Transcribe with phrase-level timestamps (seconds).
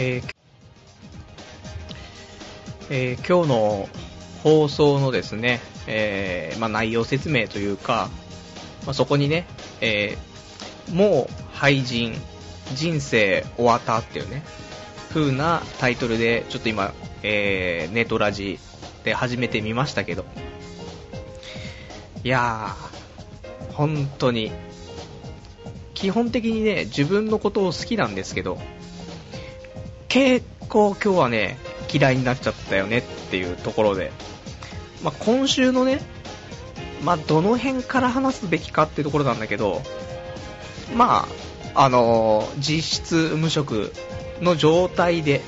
[0.00, 0.34] えー
[2.88, 3.88] えー今日の
[4.44, 8.08] 放送のですね、えーまあ、内容説明というか、
[8.86, 9.44] まあ、そこにね、
[9.80, 12.14] えーもう廃人、
[12.76, 14.44] 人生終わったっていうね、
[15.10, 16.94] 風なタイトルで、ちょっと今、
[17.24, 18.60] えーネトラジ
[19.02, 20.24] で始めてみましたけど、
[22.22, 24.52] いやー、本当に、
[25.94, 28.58] 基本的にね、自分のことを好きなんですけど、
[30.08, 31.58] 結構今日はね、
[31.92, 34.10] 嫌いになっちゃったよねっていうところで、
[35.02, 36.00] まあ、今週のね、
[37.04, 39.82] まあ、どの辺から話すべきかっていうところなんだけど、
[40.94, 41.26] ま
[41.74, 43.92] あ、あのー実質無職
[44.40, 45.42] の状態で、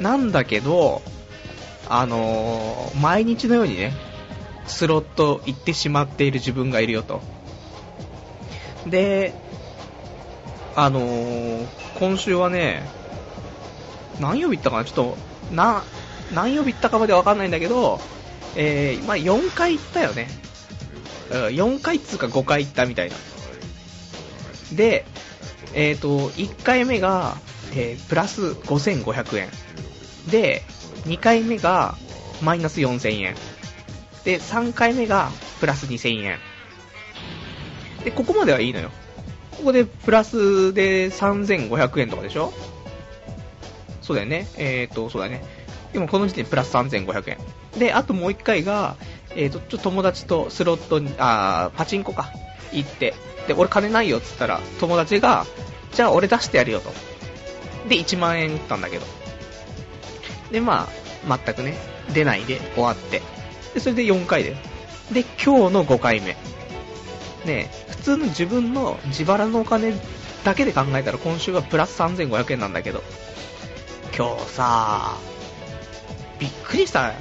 [0.00, 1.02] なんだけど、
[1.88, 3.92] あのー毎日のようにね、
[4.66, 7.20] スロット行ってしまっている自分がいるよと。
[8.86, 9.34] で、
[10.76, 11.66] あのー
[11.98, 12.82] 今週はね、
[14.22, 14.84] 何曜日行ったかな？
[14.84, 15.16] ちょっと、
[15.54, 15.82] な、
[16.32, 18.00] 何曜日行ったかまでわかんないんだけど、
[18.56, 20.28] えー、まあ4回行ったよね。
[21.30, 23.16] うん4回っつうか5回行ったみたいな。
[24.74, 25.04] で、
[25.74, 27.36] えっ、と、1回目が、
[27.74, 29.48] えープラス5500円。
[30.30, 30.62] で、
[31.06, 31.96] 2回目が
[32.42, 33.34] マイナス4000円。
[34.24, 36.38] で、3回目がプラス2000円。
[38.04, 38.90] で、ここまではいいのよ。
[39.56, 42.52] ここでプラスで3500円とかでしょ？
[44.02, 44.46] そうだよね。
[44.56, 45.42] えっ、と、そうだね。
[45.92, 47.38] でもこの時点でプラス3500円。
[47.78, 48.96] で、あともう1回が、
[49.34, 52.30] えっ、と、ちょっと友達とスロットに、あパチンコか、
[52.72, 53.14] 行って、
[53.46, 55.46] で、俺金ないよっつったら、友達が、
[55.92, 56.90] じゃあ俺出してやるよと。
[57.88, 59.06] で、1万円打ったんだけど。
[60.50, 60.88] で、ま
[61.28, 61.76] あ、全くね、
[62.12, 63.22] 出ないで終わって。
[63.74, 64.56] で、それで4回で。
[65.12, 66.36] で、今日の5回目。
[67.44, 69.94] ね普通の自分の自腹のお金
[70.44, 73.02] だけで考えたら今週はプラス3500円なんだけど、
[74.16, 75.16] 今日さ、
[76.38, 77.12] びっくりした。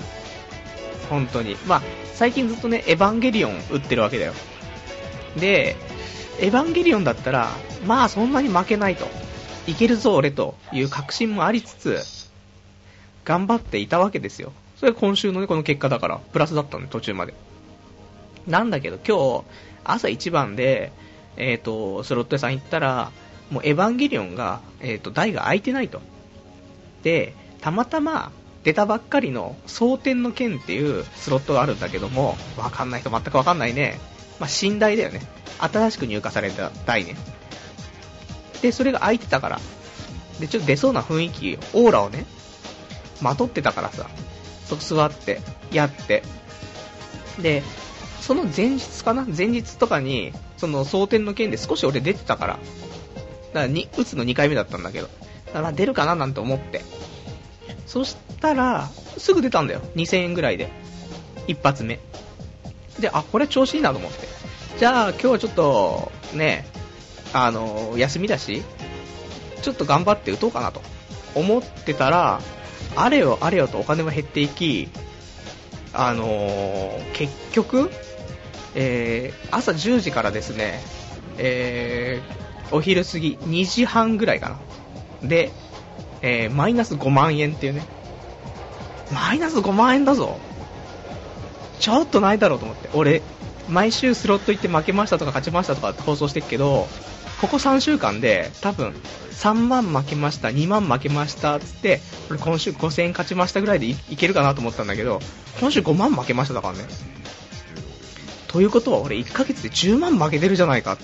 [1.10, 1.56] 本当に。
[1.66, 1.82] まあ、
[2.14, 4.34] 最近ずっとね、エヴァンゲリオン売ってるわけだよ。
[5.38, 5.76] で、
[6.40, 7.50] エヴァンゲリオンだったら、
[7.86, 9.08] まあそんなに負けないと。
[9.68, 12.00] いけるぞ俺という確信もありつつ、
[13.24, 14.52] 頑張っていたわけですよ。
[14.78, 17.34] それが今週のね、この結果だから、プラスだったんで、途中まで。
[18.48, 19.46] なんだけど、今日、
[19.84, 20.92] 朝一番で、
[21.38, 23.12] えっ、と、スロット屋さん行ったら、
[23.52, 26.02] もうエヴァンゲリオンが、えっ、と、台が空いてないと。
[27.04, 28.32] で、たまたま、
[28.64, 34.00] 出たばっかりの、蒼天の剣っていうスロットがあるんだけども、わかんない人全くわかんないね。
[34.40, 35.22] まあ、新台だよね。
[35.60, 37.16] 新しく入荷された台ね。
[38.62, 39.60] で、それが空いてたから。
[40.40, 42.26] で、ちょっと出そうな雰囲気、オーラをね、
[43.22, 44.08] まとってたからさ、
[44.68, 45.42] そこ座って、
[45.72, 46.24] やって。
[47.40, 47.64] で、
[48.20, 49.26] その前日かな？
[49.26, 52.54] 前日とかに、その蒼天の剣で少し俺出てたから。
[52.54, 52.62] だか
[53.54, 55.10] らに、打つの2回目だったんだけど。
[55.54, 56.16] だから出るかな？
[56.16, 56.82] なんて思って。
[57.88, 59.82] そしたら、すぐ出たんだよ。
[59.96, 60.70] 2000円ぐらいで。
[61.48, 62.00] 一発目。
[63.00, 64.28] で、あ、これ調子いいなと思って。
[64.78, 66.66] じゃあ、今日はちょっと、ね、
[67.34, 68.64] あの、休みだし、
[69.62, 70.82] ちょっと頑張って打とうかなと
[71.36, 72.42] 思ってたら、
[72.96, 74.90] あれよあれよとお金も減っていき、
[75.94, 77.92] あのー結局、
[78.76, 80.82] えー朝10時からですね、
[81.38, 84.60] えーお昼過ぎ2時半ぐらいかな。
[85.24, 85.52] で、
[86.22, 87.84] えーマイナス5万円っていうね。
[89.14, 90.40] マイナス5万円だぞ。
[91.80, 92.90] ちょっとないだろうと思って。
[92.94, 93.22] 俺、
[93.68, 96.88] 毎週スロット行って負けましたとか勝ちましたとかって放送してるけど、
[97.42, 98.94] ここ3週間で多分
[99.32, 102.00] 3万負けました、2万負けましたっつって、
[102.30, 105.20] 俺今週5000円勝ちましたぐらいでいけるかなと思ったんだけど、
[105.60, 106.86] 今週5万負けましただからね。
[108.48, 111.04] ということは俺1ヶ月で10万負けてるじゃないかって。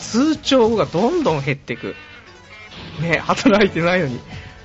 [0.00, 1.94] 通帳がどんどん減っていく。
[3.00, 4.20] ね、働いてないのに、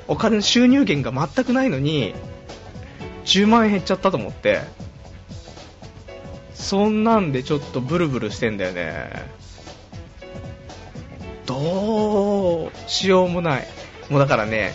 [0.08, 2.14] お金の収入源が全くないのに、
[3.26, 4.62] 10万円減っちゃったと思って、
[6.54, 9.10] そんなんでちょっとブルブルしてんだよね。
[11.46, 13.68] どうしようもない。
[14.09, 14.74] もうだからね、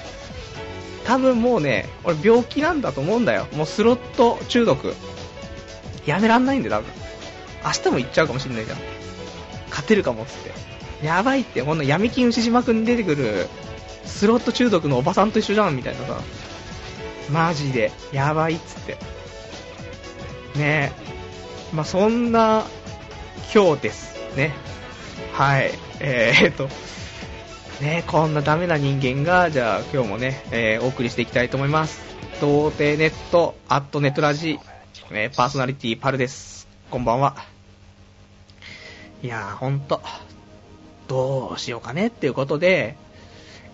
[1.05, 3.47] 多分もうね、俺病気なんだと思うんだよ。
[3.55, 4.95] もうスロット中毒。
[6.07, 6.93] やめらんないんだよ、多分。
[7.65, 8.79] 明日も行っちゃうかもしんないじゃん。
[9.71, 10.68] 勝てるかもっつって。
[11.03, 13.49] やばいって、ほんの闇金牛島くんに出てくる、
[14.05, 16.21] スロット中毒のおばさんと一緒じゃん、みたいなさ。
[17.31, 18.93] マジで、やばいっつって。
[20.59, 20.93] ねえ。
[21.75, 22.65] まあ、そんな、
[23.55, 24.37] 今日です。
[24.37, 24.53] ね。
[25.33, 25.71] はい。
[26.01, 26.69] えー、っと、
[27.81, 32.01] ねこんなダメな人間が、じゃあ今日もね、えーお送りしていきたいと思います。
[32.41, 34.59] 童貞ネット、アットネットラジ、
[35.11, 36.67] えーパーソナリティパルです。
[36.91, 37.37] こんばんは。
[39.23, 40.01] いやー、ほんと、
[41.09, 42.97] どうしようかねっていうことで、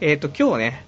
[0.00, 0.84] えっ、と、今日ね、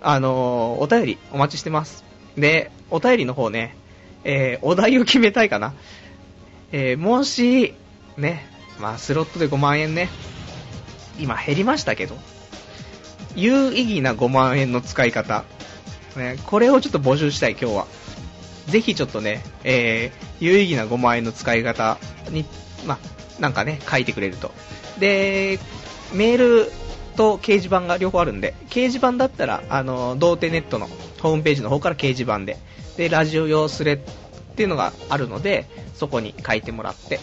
[0.00, 2.04] あのーお便りお待ちしてます。
[2.36, 3.76] で、お便りの方ね、
[4.24, 5.74] えーお題を決めたいかな。
[6.72, 7.74] えもし、
[8.16, 8.46] ね、
[8.78, 10.08] まあ、スロットで5万円ね、
[11.18, 12.16] 今減りましたけど、
[13.34, 15.44] 有意義な5万円の使い方、
[16.16, 17.86] ね、これをちょっと募集したい、今日は。
[18.66, 21.98] ぜひちょっとね、えー、有意義な5万円の使い方
[22.30, 22.44] に、
[22.86, 24.52] まあ、なんかね、書いてくれると。
[24.98, 25.58] で、
[26.12, 26.70] メール
[27.16, 30.88] と掲示板が両方あるんで、掲示板だったら、あの、童貞ネットの
[31.20, 32.56] ホームページの方から掲示板で、
[32.96, 33.98] で、ラジオ用スレっ
[34.56, 37.20] ていうのがあるので、そこに書いてもらって。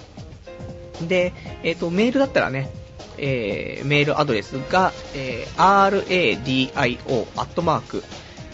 [1.01, 1.33] で、
[1.63, 2.69] えっ、と、メールだったらね、
[3.17, 8.03] えーメールアドレスが、えー radio アットマーク、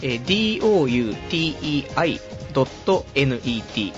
[0.02, 0.60] えー
[2.52, 3.92] doutei.net、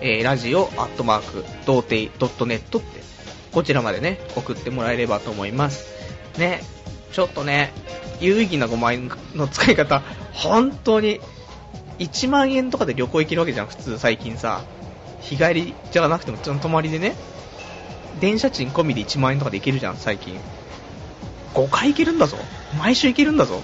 [0.00, 2.99] えーラジオアットマーク、童貞 .net って、
[3.52, 5.86] こちらまでね、送ってもらえればと思います。
[6.38, 6.62] ね、
[7.12, 7.72] ちょっとね、
[8.20, 10.02] 有意義な5万円の使い方、
[10.32, 11.20] 本当に、
[11.98, 14.62] 1万円とかで旅行行けるわけじゃん、普通最近さ。
[15.20, 17.14] 日帰りじゃなくても、ちょっと泊まりでね、
[18.20, 20.38] 電車賃込みで1万円とかで行けるじゃん、最近。
[21.54, 22.38] 5回行けるんだぞ。
[22.78, 23.60] 毎週行けるんだぞ。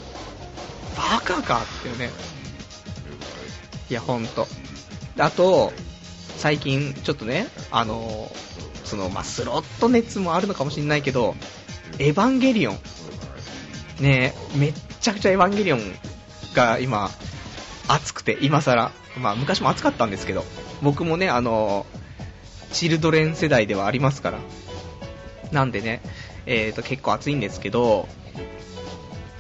[0.97, 2.11] バカかっていうね。
[3.89, 4.49] いや、ほんと。
[5.19, 5.73] あと、
[6.37, 8.57] 最近、ちょっとね、あのー
[8.87, 11.35] その、まあ、スロット熱もあるのかもしれないけど、
[11.99, 12.79] エヴァンゲリオン。
[14.01, 15.81] ね、めっちゃくちゃエヴァンゲリオン
[16.55, 17.11] が今、
[17.89, 18.91] 熱くて、今更。
[19.19, 20.45] まあ、昔も熱かったんですけど、
[20.83, 21.87] 僕もね、あの
[22.73, 24.39] チルドレン世代ではありますから。
[25.53, 26.03] なんでね、
[26.45, 28.09] えーと、結構熱いんですけど、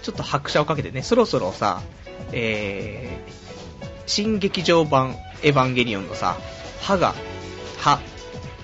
[0.02, 1.82] ちょっと拍車をかけてね、そろそろさ、
[2.32, 6.38] えー、新劇場版エヴァンゲリオンのさ、
[6.80, 7.14] 歯が、
[7.78, 8.00] 歯、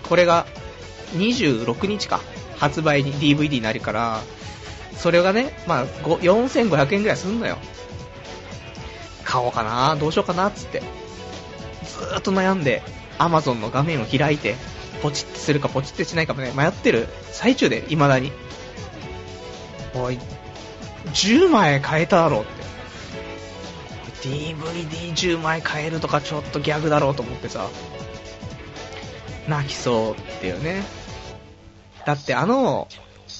[0.09, 0.47] これが
[1.13, 2.21] 26日か、
[2.59, 4.21] 発売に DVD になるから、
[4.97, 7.59] それがね、まあ、4500円ぐらいすんのよ。
[9.25, 10.81] 買おうかな、どうしようかな、つって。
[10.81, 12.83] ずーっと悩んで、
[13.19, 14.57] Amazon の画面を開いて、
[15.03, 18.33] ポチってするかポチってしないかもね、迷ってる最中で、未だに。
[19.95, 20.19] おい、
[21.13, 22.63] 10枚買えただろうって。
[24.29, 27.69] DVD10 枚買えるとかちょっとギャグだろうと思ってさ、
[29.49, 30.83] 泣きそうっていうね。
[32.07, 32.89] だってあの、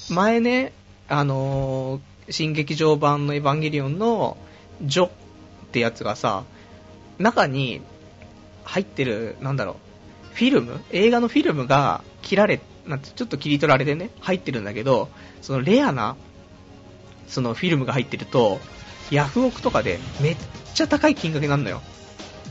[0.09, 0.73] 前ね、
[1.07, 4.37] あのー新劇場版のエヴァンゲリオンの
[4.81, 5.11] ジョっ
[5.71, 6.43] てやつがさ、
[7.17, 7.81] 中に
[8.63, 9.77] 入ってる、なんだろ
[10.31, 10.81] う、フィルム？
[10.91, 15.09] 映画のフィルムが切られ、なんてちょっと切り取られてね、入ってるんだけど、
[15.41, 16.15] そのレアな、
[17.27, 18.59] そのフィルムが入ってると、
[19.11, 20.37] ヤフオクとかでめっ
[20.73, 21.81] ちゃ高い金額になるのよ。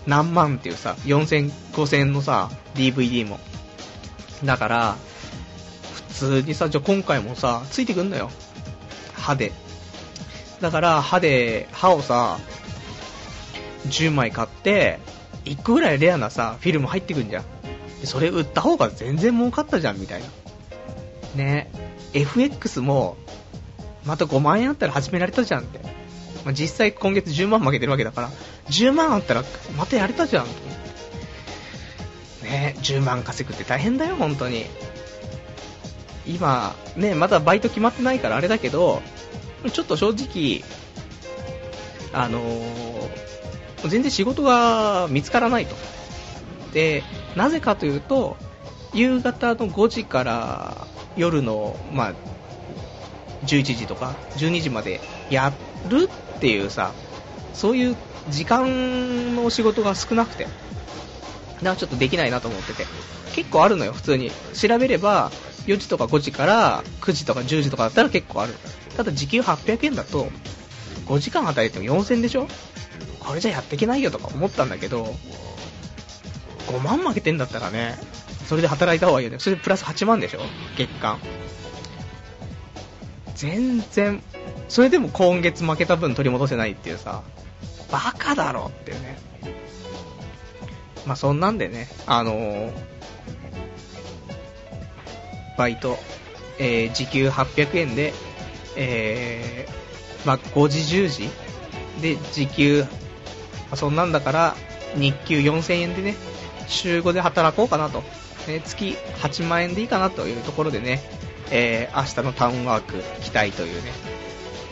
[0.06, 3.38] 何万っていうさ、4000、5000のさ、DVD も。
[4.44, 4.96] だから、
[6.22, 8.30] 通にさ、じゃあ今回もさ、ついてくんのよ。
[9.14, 9.52] 歯で。
[10.60, 12.38] だから、歯で、歯をさ、
[13.88, 15.00] 10枚買って、
[15.44, 17.44] 1個ぐらいレアなさ、フィルム入ってくんじゃん。
[18.04, 20.26] それ売った方が全然儲かったじゃん、みたいな。
[21.34, 21.70] ね
[22.12, 23.16] FX も、
[24.04, 25.80] また5万円あったら始められたじゃんって。
[26.44, 28.30] まあ、実際今月10万負けてるわけだから、
[28.68, 29.44] 10万あったら
[29.76, 30.72] またやれたじゃんって。
[32.44, 34.66] ね10万稼ぐって大変だよ、本当に。
[36.26, 39.02] 今、ね、まだバイト決まってないからあれだけど、
[39.72, 40.62] ちょっと正直、
[42.12, 43.32] あのー
[43.88, 45.74] 全然仕事が見つからないと。
[46.72, 47.02] で、
[47.36, 48.36] なぜかというと、
[48.94, 50.86] 夕方の5時から
[51.16, 52.14] 夜の、まあ、
[53.44, 55.00] 11時とか12時まで
[55.30, 55.52] や
[55.88, 56.92] るっていうさ、
[57.54, 57.96] そういう
[58.28, 60.54] 時間の仕事が少なくて、だか
[61.62, 62.86] らちょっとできないなと思ってて、
[63.34, 64.30] 結構あるのよ、普通に。
[64.54, 65.32] 調べれば、
[65.66, 68.54] 4時とか5時から9時とか10時とかだったら結構ある。
[68.96, 70.28] ただ時給800円だと、
[71.06, 72.48] 5時間働いても4000でしょ？
[73.20, 75.14] これじゃやっていけないよとか思ったんだけど、
[76.66, 77.96] 5万負けてんだったらね、
[78.46, 79.38] それで働いた方がいいよね。
[79.38, 80.40] それでプラス8万でしょ？
[80.76, 81.18] 月間。
[83.34, 84.22] 全然、
[84.68, 87.22] それでも今月負けた分取り戻せないっていうさ、
[87.90, 89.18] バカだろっていうね。
[91.06, 92.91] まあそんなんでね、あのー
[95.56, 95.98] バイト、
[96.58, 98.12] えー時給800円で、
[98.76, 101.30] えーまあ5時10時
[102.00, 102.84] で時給、
[103.74, 104.56] そんなんだから
[104.94, 106.16] 日給4000円でね、
[106.68, 108.02] 週5で働こうかなと。
[108.48, 111.00] ね、月8万円でいいかなというところでね、
[111.50, 113.92] えー明日のタウンワーク期待というね。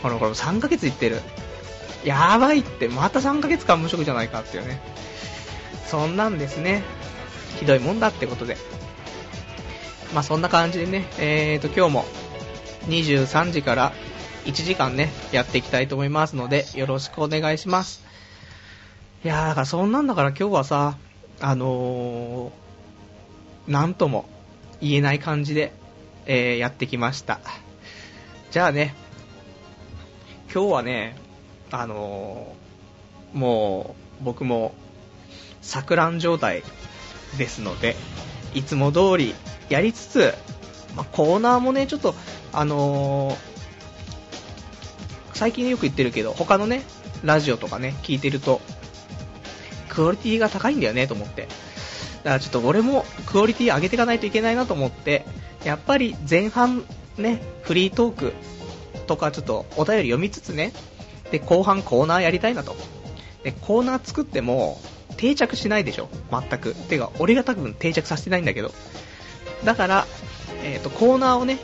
[0.01, 1.21] この、これ3ヶ月行ってる。
[2.03, 4.81] やばいって、また3ヶ月間無職じゃないかっていうね。
[5.85, 6.83] そんなんですね。
[7.59, 8.57] ひどいもんだってことで。
[10.13, 12.05] まあそんな感じでね、えーと、今日も
[12.87, 13.93] 23時から
[14.45, 18.03] 1時間ね、やっていきたいと思いますので、よろしくお願いします。
[19.23, 20.97] いやー、だからそんなんだから今日はさ、
[21.39, 24.25] あのー、なんとも
[24.81, 25.71] 言えない感じで、
[26.25, 27.39] えー、やってきました。
[28.49, 28.95] じゃあね、
[30.53, 31.15] 今日はね、
[31.69, 34.73] あのー、もう、僕も、
[35.61, 36.63] 錯乱状態
[37.37, 37.95] ですので、
[38.53, 39.35] いつも通り
[39.71, 40.33] やりつつ、
[40.95, 42.13] まあ、コーナーもね、ちょっと、
[42.51, 43.37] あのー、
[45.33, 46.83] 最近よく言ってるけど、他のね、
[47.23, 48.59] ラジオとかね、聞いてると、
[49.87, 51.47] クオリティが高いんだよね、と思って。
[52.23, 55.25] だからちょっと俺もクオリティ上げていかないといけないなと思って、
[55.63, 56.83] やっぱり前半
[57.17, 58.33] ね、フリートーク
[59.07, 60.73] とかちょっとお便り読みつつね、
[61.31, 62.75] で、後半コーナーやりたいなと。
[63.43, 64.79] で、コーナー作っても
[65.17, 66.75] 定着しないでしょ、全く。
[66.75, 68.73] てか、俺が多分定着させてないんだけど。
[69.63, 70.07] だから、
[70.63, 71.59] えっ、ー、と、コーナーをね、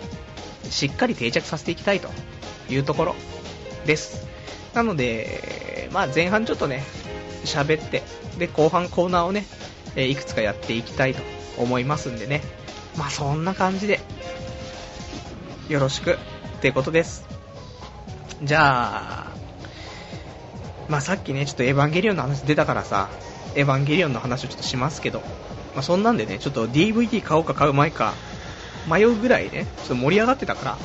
[0.70, 2.10] しっかり定着させていきたいと
[2.70, 3.16] いうところ
[3.86, 4.28] です。
[4.74, 6.84] なので、まあ前半ちょっとね、
[7.46, 8.04] 喋って、
[8.38, 9.46] で、後半コーナーをね、
[9.96, 11.22] えいくつかやっていきたいと
[11.58, 12.42] 思いますんでね。
[12.98, 14.00] まあそんな感じで、
[15.70, 16.18] よろしくっ
[16.62, 17.26] てことです。
[18.44, 19.28] じゃあ、
[20.90, 23.10] まあさっきね、ちょっとエヴァンゲリオンの話出たからさ、
[23.56, 25.24] エヴァンゲリオンの話をちょっとしますけど、
[25.78, 28.16] まあそんなんでね、ちょっと DVD 買おうか買う前か、
[28.92, 30.78] 迷うぐらいね、ちょっと盛り上がってたから、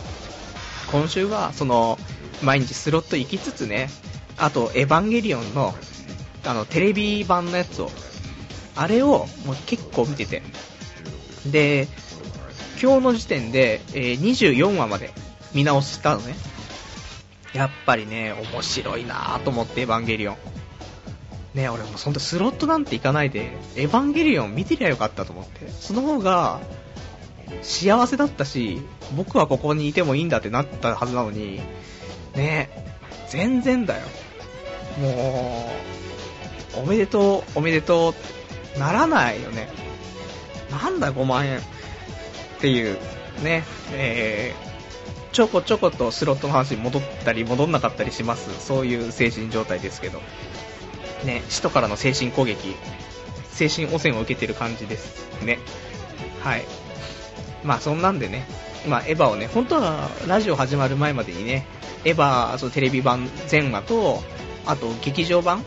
[0.91, 1.99] 今週は、その、
[2.43, 3.89] 毎日スロット行きつつね、
[4.37, 5.75] あと、エヴァンゲリオンの、
[6.45, 7.91] あの、テレビ版のやつを、
[8.77, 10.43] あれを、もう結構見てて。
[11.47, 11.89] で、
[12.79, 15.15] 今日の時点で、えー、24話まで
[15.55, 16.35] 見直したのね。
[17.55, 20.52] やっぱりね、面白いなぁと思って、エヴァンゲリオン。
[21.55, 25.69] ね、俺もそんなスロットなんて行かないで、エヴァンゲリオン見てりゃよかったと思って。
[25.69, 26.61] その方が、
[27.61, 28.81] 幸せだったし、
[29.15, 31.61] 僕はここにいてもいいんだってなったはずなのに、
[32.35, 32.71] ね、
[33.29, 34.07] 全然だよ。
[34.99, 35.71] も
[36.77, 38.15] う、おめでとう、おめでと
[38.77, 39.69] う、ならないよね。
[40.71, 41.63] なんだ5万円っ
[42.61, 42.97] ていう、
[43.43, 48.65] ね、えー、ちょこちょことスロットの話に戻ったり戻んなかったりします。
[48.67, 50.21] そういう精神状態ですけど。
[51.25, 52.75] ね、使徒からの精神攻撃、
[53.51, 55.59] 精神汚染を受けてる感じですね。
[56.41, 56.65] はい。
[57.65, 58.47] まあそんなんでね、
[58.89, 61.67] まあエヴァをね、本当はラジオ始まる前までにね、
[62.05, 64.23] エヴァ、そのテレビ版全話と、
[64.67, 65.65] あと劇場版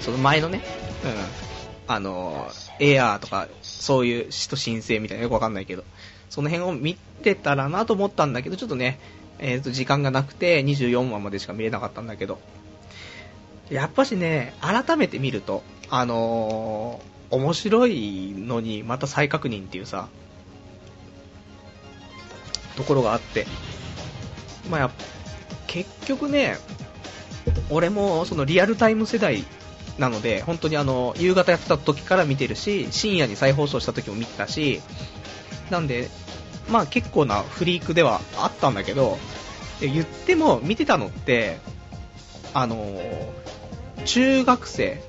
[0.00, 0.62] その前のね、
[1.04, 5.84] うん、あの、エアーとか、そういう使徒申請みたいなよくわかんないけど、
[6.30, 8.98] その辺を見てたらなと思ったんだけど、ちょっとね、
[9.38, 12.38] えっ、ー、と、時間がなくて24話までしか見れなかったんだけど、
[13.70, 20.08] やっぱしね、改めて見ると、あのー、面白いのにまた再確認っていうさ、
[22.76, 23.46] ところがあって、
[24.68, 24.90] まあ、
[25.68, 26.56] 結局ね、
[27.70, 29.44] 俺もそのリアルタイム世代
[29.98, 34.80] なので、本当にあの、夕方やってた時から見てるし、深夜に再放送した時も見てたし、
[35.70, 36.10] なんで、
[36.68, 39.18] まあ結構なフリークではあったんだけど、
[39.80, 41.58] 言っても見てたのって、
[42.52, 42.76] あの
[44.04, 45.02] 中学生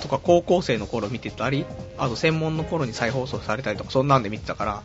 [0.00, 4.82] とか高校生の頃見てたり、あと専門の頃に再放送されたりとか、そんなんで見てたから、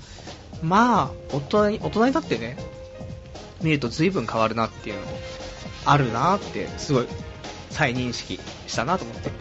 [0.61, 2.57] まあ、大人に、大人になってね、
[3.61, 5.07] 見ると随分変わるなっていうのも
[5.85, 7.07] あるなって、すごい
[7.69, 9.31] 再認識したなと思って。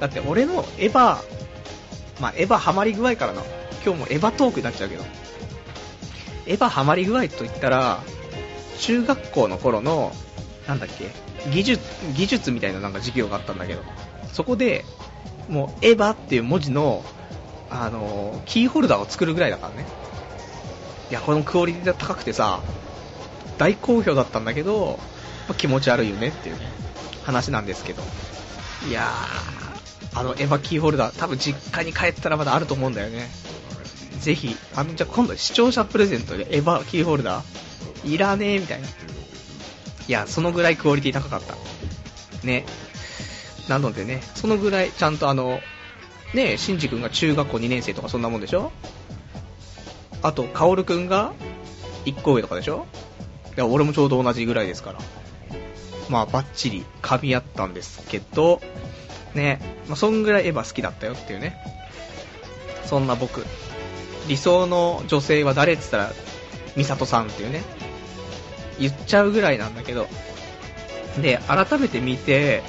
[0.00, 1.18] だって俺のエヴァ、
[2.20, 3.42] まあエヴァハマり具合からな、
[3.84, 5.04] 今日もエヴァトークになっちゃうけど、
[6.46, 8.02] エヴァハマり具合と言ったら、
[8.78, 10.12] 中学校の頃の、
[10.66, 11.10] なんだっけ、
[11.50, 11.82] 技術、
[12.14, 13.82] 技術みたいななんか授業があったんだけど、
[14.32, 14.84] そこで、
[15.48, 17.04] もうエヴァっていう文字の、
[17.70, 19.86] あのキーホルダーを作るぐらいだからね。
[21.10, 22.60] いや、このクオリティが高くてさ、
[23.58, 24.98] 大好評だったんだけど、
[25.48, 26.56] まあ、気持ち悪いよねっていう
[27.24, 28.02] 話なんですけど。
[28.88, 33.28] いやー、あのエヴァキーホルダー、多分実家に帰ったらまだあると思うんだよね。
[34.20, 38.88] ぜひ、あの、じゃあ今度視聴者プレゼントでエヴァキーホルダー、いらねえみたいな。
[40.08, 41.54] いや、そのぐらいクオリティ高かった。
[42.46, 42.64] ね。
[43.68, 45.60] なのでね、そのぐらいちゃんとあの、
[46.34, 48.72] ねえ、シンジ君が中学校2年生とかそんなもんでしょ？
[50.22, 51.32] あと、カオル君が
[52.04, 52.86] 1個上とかでしょ？
[53.56, 54.98] いや、俺もちょうど同じぐらいですから。
[56.10, 58.60] まあ、バッチリ噛み合ったんですけど、
[59.34, 61.56] ね、まあ、そんぐらいエヴァ好きだったよっていうね。
[62.84, 63.46] そんな僕。
[64.28, 66.12] 理想の女性は誰って言ったら、
[66.76, 67.62] ミサトさんっていうね。
[68.78, 70.08] 言っちゃうぐらいなんだけど。
[71.20, 72.62] で、改めて見て、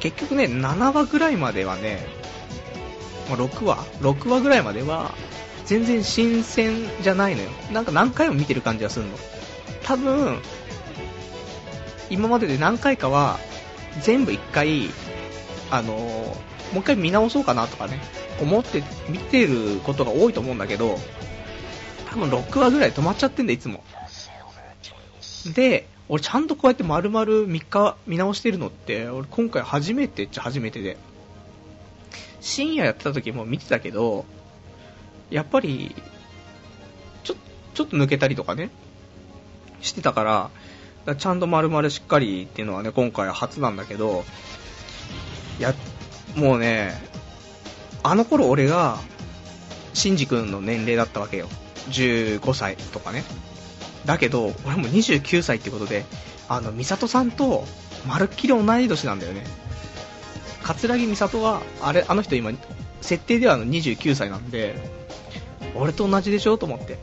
[0.00, 2.06] 結局ね、7話ぐらいまではね、
[3.28, 5.14] ま、6話 ?6 話ぐらいまでは、
[5.64, 7.50] 全然新鮮じゃないのよ。
[7.72, 9.12] なんか何回も見てる感じがするの。
[9.82, 10.40] 多分、
[12.10, 13.38] 今までで何回かは、
[14.02, 14.90] 全部一回、
[15.70, 16.36] あの、も
[16.76, 18.00] う一回見直そうかなとかね、
[18.40, 20.98] 思って見てることが多いと思うんだけど、
[22.10, 23.82] 多分6話ぐらい止まっちゃってんだ、いつも。
[25.52, 30.96] で、俺ちゃんとこうやって丸々3日見直してるのって、俺今回初めてっちゃ初めてで。
[32.40, 34.24] 深夜やってた時も見てたけど、
[35.30, 35.94] やっぱり、
[37.24, 37.34] ちょ、
[37.74, 38.70] ちょっと抜けたりとかね、
[39.80, 40.50] してたか
[41.06, 44.24] ら、ちゃんと丸々しっかりっていうのはね、今回初なんだけど、
[45.58, 45.74] いや、
[46.36, 46.94] もうね、
[48.02, 48.98] あの頃俺が、
[49.94, 51.48] シンジ君の年齢だったわけよ。
[51.90, 53.24] 15歳とかね。
[54.08, 56.06] だけど、俺も29歳ってことで、
[56.48, 57.66] あの、美里さんと、
[58.06, 59.44] まるっきり同い年なんだよね。
[60.62, 62.52] 桂木美里は、あれ、あの人今、
[63.02, 64.76] 設定では29歳なんで、
[65.74, 66.98] 俺と同じでしょと思って。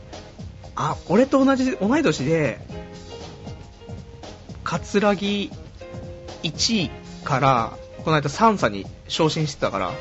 [0.74, 2.58] あ、俺と同じ、同い年で、
[4.64, 5.52] 桂木
[6.42, 6.90] 1位
[7.22, 9.92] から、この間3差に昇進してたから、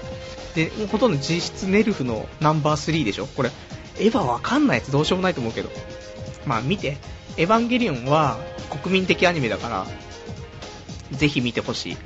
[0.56, 3.52] で、ほとんど実質ネルフのナンバー3でしょこれ、
[4.00, 5.70] エヴァわかんないやつどうしようもないと思うけど。
[6.46, 6.98] まあ見て、
[7.38, 8.38] エヴァンゲリオンは
[8.82, 9.86] 国民的アニメだから、
[11.12, 11.98] ぜひ見てほしい。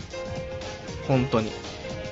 [1.08, 1.52] 本当に。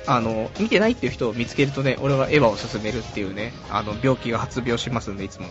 [0.06, 5.48] あの、見てないっていう人を見つけるとね、俺はエヴァを勧めるっていうね、あの、病気が発病しますんで、いつも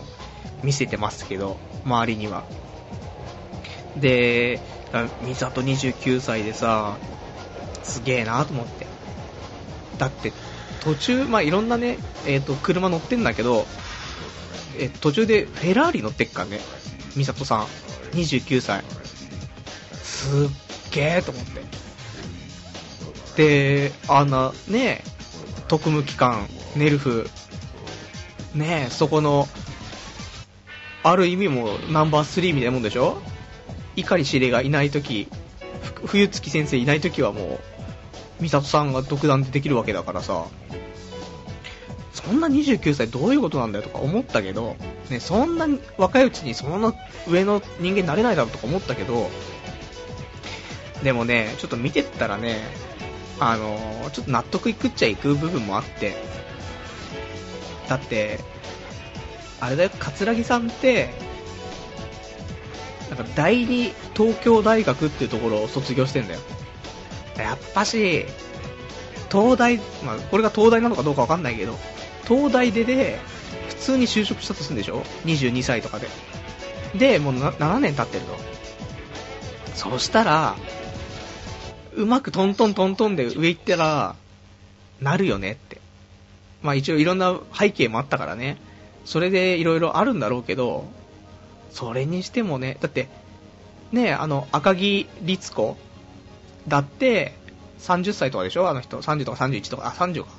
[0.64, 2.44] 見せてますけど、周りには。
[3.96, 4.60] で、
[5.22, 6.96] ミサト29歳でさ、
[7.84, 8.86] すげえなと思って。
[9.98, 10.32] だって、
[10.80, 13.66] 途中、まあ、いろんなね、えっ、ー、と、車乗ってんだけど、
[14.78, 16.60] え途中でフェラーリ乗ってっかね、
[17.16, 17.66] ミサトさん。
[18.16, 18.82] 29歳。
[19.94, 20.48] すっ
[20.92, 21.60] げえと思って。
[23.88, 25.02] で、あんな、ね
[25.68, 27.28] 特務機関、ネルフ、
[28.54, 29.46] ねそこの、
[31.02, 33.20] ある意味もナンバー3みたいなもんでしょ？
[33.96, 35.28] 碇司令がいないとき、
[36.06, 37.60] 冬月先生いないときはも
[38.40, 40.46] う、美里さんが独断でできるわけだからさ、
[42.18, 44.76] そんな29歳どういうことなんだよとか思ったけど、
[45.08, 46.92] ね、そんな若いうちにそんな
[47.28, 49.30] 上の人間になれないだろうとか思ったけど、
[51.04, 52.60] でもね、ちょっと見てったらね、
[53.38, 56.16] あの、ちょっと納得いくっちゃいく部分もあって、
[57.88, 58.40] だって、
[59.60, 61.10] あれだよ、桂木さんって、
[63.10, 66.40] なんか第二東京大学っていうところを卒業してんだよ。
[67.38, 68.26] やっぱし、
[69.30, 71.78] 東大、まあ、これが東大なのかどうかわかんないけど、
[72.28, 73.18] 東大でで、
[73.68, 76.08] 普通に就職したとするんでしょ ?22 歳とかで。
[76.94, 78.36] で、もう7年経ってると。
[79.74, 80.56] そしたら、
[81.94, 84.16] うまくトントントントンで上行ったら、
[85.00, 85.80] なるよねって。
[86.62, 88.58] まあ一応いろんな背景もあったからね。
[89.04, 90.84] それでいろいろあるんだろうけど、
[91.70, 93.08] それにしてもね、だって、
[93.92, 95.76] ね、あの、赤木律子
[96.66, 97.34] だって、
[97.80, 98.68] 30歳とかでしょ？
[98.68, 99.00] あの人。
[99.00, 100.30] 30とか31とか、あ、30か。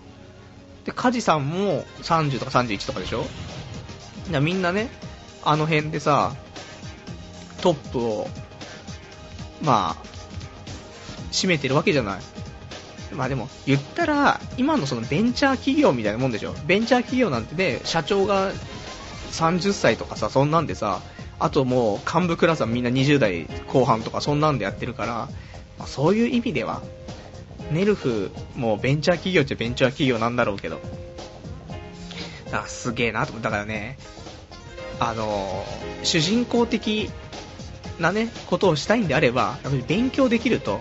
[0.86, 3.26] で、梶さんも30とか31とかでしょ？
[4.42, 4.90] みんなね、
[5.44, 6.34] あの辺でさ、
[7.62, 8.28] トップを、
[9.62, 10.04] まあ、
[11.32, 12.20] 占めてるわけじゃない。
[13.12, 16.54] まあでも、言ったら、今のそのベンチャー企業みたいなもんでしょ？
[16.68, 18.52] ベンチャー企業なんてね、社長が
[19.32, 21.02] 30歳とかさ、そんなんでさ、
[21.40, 25.30] あともう幹部クラスはみんな20代後半とかそんなんでやってるから、
[25.78, 26.82] まあ、そういう意味では、
[27.72, 30.80] ネルフもベンチャー企業っちゃベンチャー企業なんだろうけど、
[32.46, 33.32] だからすげえなと。
[33.32, 33.98] 思ったからね、
[35.00, 37.10] あのー、主人公的
[38.00, 40.80] なね、ことをしたいんであれば、やっぱり勉強できると、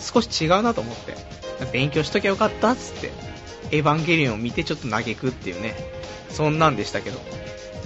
[0.00, 1.14] 少し違うなと思って、
[1.72, 3.12] 勉強しときゃよかったっつって、
[3.70, 5.74] エヴァンゲリオンを見てちょっと嘆くっていうね、
[6.30, 7.18] そんなんでしたけど。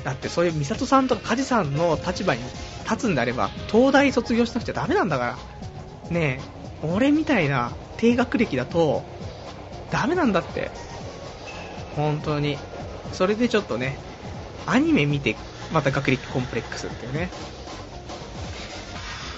[0.04, 2.42] だってそういう美里さんとか梶さんの立場に
[2.84, 5.38] 立つんであれば、東大卒業しなくちゃダメなんだから。
[6.10, 9.02] ねえ、俺みたいな低学歴だと、
[9.90, 10.70] ダメなんだって。
[11.96, 12.58] 本当に。
[13.12, 13.98] それでちょっとね、
[14.66, 15.36] アニメ見て、
[15.72, 17.30] また学歴コンプレックスっていうね。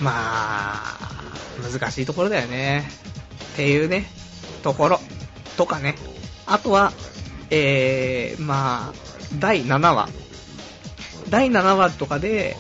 [0.01, 0.99] まあ、
[1.63, 2.89] 難しいところだよね。
[3.53, 4.07] っていうね、
[4.63, 5.01] ところ。
[5.57, 5.95] とかね。
[6.47, 6.93] あとは、
[7.51, 8.95] えー、まあ、
[9.39, 10.09] 第7話。
[11.29, 12.57] 第7話とかで、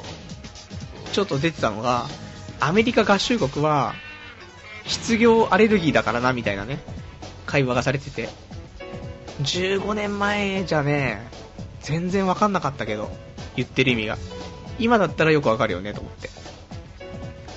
[1.12, 2.07] ちょっと出てたのが、
[2.61, 3.95] アメリカ合衆国は、
[4.90, 6.81] 失業アレルギーだからな、みたいなね、
[7.46, 8.29] 会話がされてて。
[9.42, 11.31] 15年前じゃね、
[11.81, 13.09] 全然わかんなかったけど、
[13.55, 14.18] 言ってる意味が。
[14.81, 16.29] 今だったらよくわかるよね、と思って。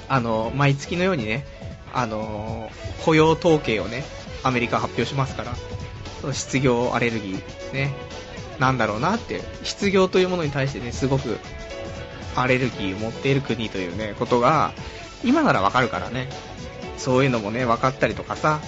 [0.09, 1.47] あの、毎月のようにね、
[1.91, 2.69] あの、
[3.03, 4.03] 雇用統計をね、
[4.43, 5.55] アメリカ発表しますから、
[6.21, 7.95] その失業アレルギー、ね、
[8.59, 11.39] なんだろうなって、失業というものに対してね、すごく
[12.35, 14.71] アレルギーを持っている国というね、ことが、
[15.23, 16.29] 今ならわかるからね。
[16.97, 18.59] そういうのもね、分かったりとかさ、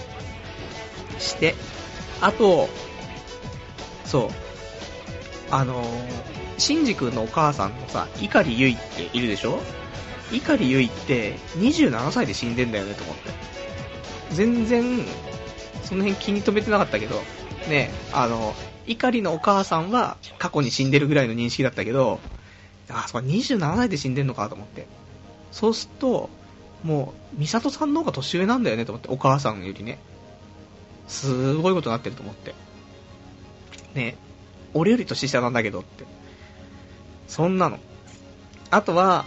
[1.20, 1.56] して。
[2.22, 2.70] あと、
[4.06, 4.30] そう。
[5.52, 5.88] あのー、
[6.58, 9.60] シンジ君のお母さんのさ、碇ゆいっているでしょ？
[10.32, 13.30] 碇ゆいって27歳で死んでんだよねと思って。
[14.32, 15.06] 全然、
[15.84, 17.22] その辺気に留めてなかったけど、
[17.70, 18.56] ね、あの、
[18.88, 22.20] 碇のお母さんは過去に死んでるぐらいの認識だったけど、
[22.90, 24.88] あ、そう、27歳で死んでんのかと思って。
[25.52, 26.30] そうすると、
[26.86, 29.98] もう、美里さんの方が年上なんだよねと思って、お母さんよりね。
[31.08, 32.54] すごいことになってると思って。
[33.96, 34.16] ね、
[34.74, 36.04] 俺より年下なんだけどって。
[37.28, 37.80] そんなの。
[38.70, 39.26] あとは、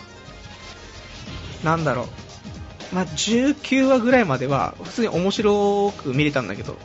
[1.64, 2.94] なんだろう。
[2.94, 6.76] まあ、19話ぐらいまでは、普通に面白く見れたんだけど、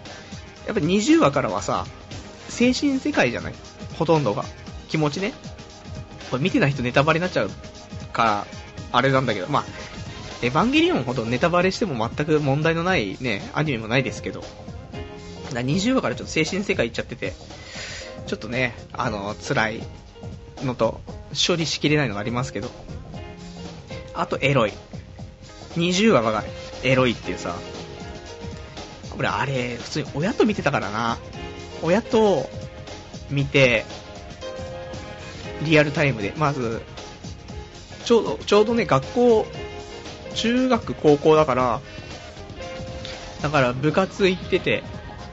[0.66, 1.86] やっぱ20話からはさ、
[2.50, 3.54] 精神世界じゃない？
[3.98, 4.44] ほとんどが。
[4.90, 5.34] 気持ちね。
[6.32, 7.52] これ見てない人ネタバレになっちゃう
[8.12, 8.48] から、
[8.92, 9.64] あれなんだけど、まあ、
[10.44, 14.44] エヴァンゲリオンほどネタバレしても全く問題のないね、アニメもないですけど、
[15.54, 17.34] だ20話からちょっと精神世界行っちゃってて、
[18.28, 19.84] ちょっとね、あの、辛い
[20.64, 21.00] のと、
[21.32, 22.70] 処理しきれないのがありますけど、
[24.14, 24.74] あとエロい。
[25.78, 26.44] 20話が
[26.84, 27.56] エロいっていうさ、
[29.18, 31.20] 俺あれ、普通に親と見てたからな。
[31.82, 32.50] 親と
[33.30, 33.86] 見て、
[35.64, 36.82] リアルタイムで、まず、
[38.04, 39.46] ちょうど、ちょうどね、学校、
[40.36, 41.82] 中学、高校だから、
[43.42, 44.84] だから部活行ってて、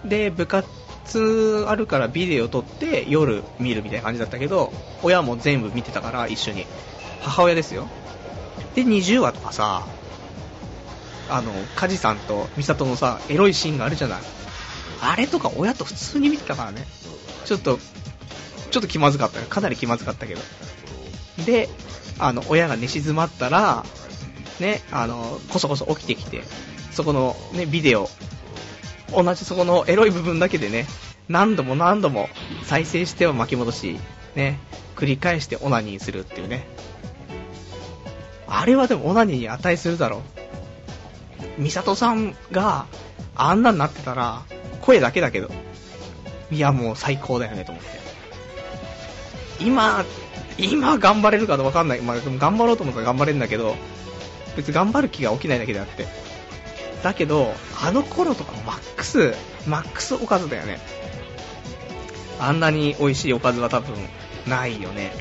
[0.05, 6.67] で、部活あるからビデオ撮って夜見るみたいな感じだったけど、親も全部見てたから一緒に。
[7.21, 7.87] 母親ですよ。
[8.75, 9.87] で、20話とかさ、
[11.29, 14.21] あの、カジさんとミサトのさ、エロいシーンがあるじゃない。
[15.01, 16.87] あれとか親と普通に見てたからね。
[17.45, 17.79] ちょっと、
[18.71, 19.41] ちょっと気まずかった。
[19.41, 20.41] かなり気まずかったけど。
[21.45, 21.69] で、
[22.19, 23.85] あの、親が寝静まったら、
[24.61, 26.42] ね、あの、こそこそ起きてきて、
[26.92, 28.09] そこのね、ビデオ、
[29.12, 30.87] 同じそこのエロい部分だけでね、
[31.29, 32.29] 何度も何度も
[32.64, 33.99] 再生しては巻き戻し、
[34.35, 34.59] ね、
[34.96, 36.66] 繰り返してオナニーするっていうね。
[38.46, 40.23] あれはでもオナニーに値するだろ
[41.59, 41.61] う。
[41.61, 42.87] ミサトさんが
[43.35, 44.42] あんなになってたら、
[44.83, 45.51] 声だけだけど、
[46.51, 47.90] いやもう最高だよねと思って。
[49.61, 50.05] 今、
[50.59, 52.01] 今頑張れるかわかんない。
[52.01, 53.77] まあ、でも頑張ろうと思ったら頑張れるんだけど、
[54.57, 56.07] 別に頑張る気が起きないだけであって。
[57.03, 59.35] だけど、あの頃とかマックス、
[59.67, 60.79] マックスおかずだよね。
[62.39, 63.95] あんなに美味しいおかずは多分
[64.47, 65.13] ないよね。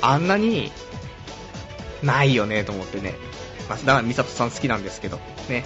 [0.00, 0.72] あんなに
[2.02, 3.14] ないよねと思ってね。
[3.68, 5.64] まあ、だからミサトさん好きなんですけど、ね。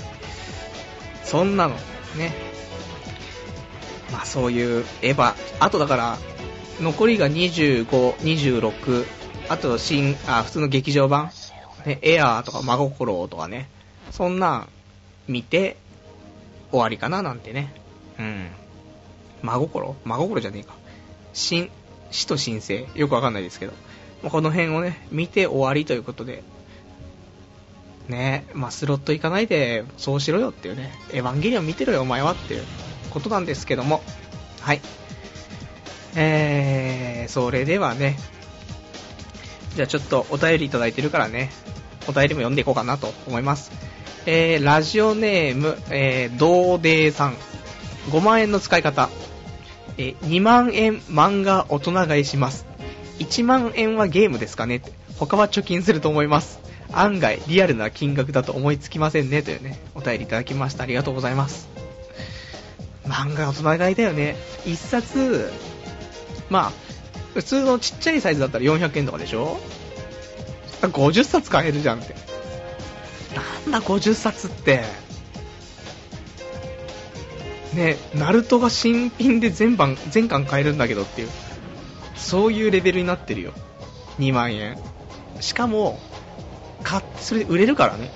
[1.25, 1.75] そんなの、
[2.17, 2.33] ね。
[4.13, 6.19] まあそういうエヴァ、あとだから、
[6.81, 9.05] 残りが25、26、
[9.49, 11.31] あと新、あ、普通の劇場版、
[11.87, 13.69] ね、エアーとか真心とかね、
[14.11, 14.67] そんな
[15.27, 15.77] 見て
[16.71, 17.75] 終わりかななんてね。
[18.19, 18.49] うん。
[19.43, 19.97] 真心？
[20.05, 20.75] 真心じゃねえか。
[21.33, 21.71] 新、
[22.11, 23.73] 死と新生よくわかんないですけど。
[24.29, 26.43] この辺をね、見て終わりということで。
[28.09, 30.93] ねまあスロット行かないで、そうしろよっていうね。
[31.13, 32.65] エヴァンゲリオン見てろよお前はっていう
[33.11, 34.03] ことなんですけども。
[34.61, 34.81] はい。
[36.17, 38.19] えー、それではね、
[39.75, 41.51] じゃあちょっとお便りいただいてるからね、
[42.09, 43.71] お便りも読んでいこうかなと思います。
[44.27, 47.35] えー、ラジオネーム、えー、どうでーさん。
[48.11, 49.09] 5万円の使い方。
[49.99, 52.67] えー、2万円漫画大人買いします。
[53.19, 54.81] 1万円はゲームですかね
[55.19, 56.61] 他は貯金すると思います。
[56.93, 59.43] 案外、リアルな金額だと思いつきませんね。
[59.43, 60.85] というね、お便りいただきました。
[60.85, 61.69] ありがとうございます。
[63.05, 64.37] 漫画大人買いだよね。
[64.65, 65.51] 1冊、
[66.51, 66.73] まあ、
[67.35, 69.61] 普通のちっちゃいサイズだったら400円とかでしょ
[70.83, 72.15] ?50 冊買えるじゃんって。
[73.67, 74.85] なんだ50冊って。
[77.75, 81.29] ねナルトが新品で全版、全巻買えるんだけどっていう。
[82.17, 83.53] そういうレベルになってるよ。
[84.19, 84.79] 2万円。
[85.41, 85.99] しかも、
[86.83, 88.11] 買って、それで売れるからね。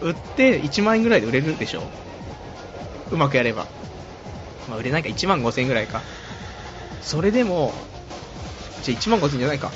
[0.00, 1.82] 売って1万円ぐらいで売れるでしょ
[3.10, 3.66] うまくやれば。
[4.68, 6.02] まあ売れないか1万5千円ぐらいか。
[7.00, 7.72] それでも、
[8.82, 9.70] じゃ1万5千円じゃないか。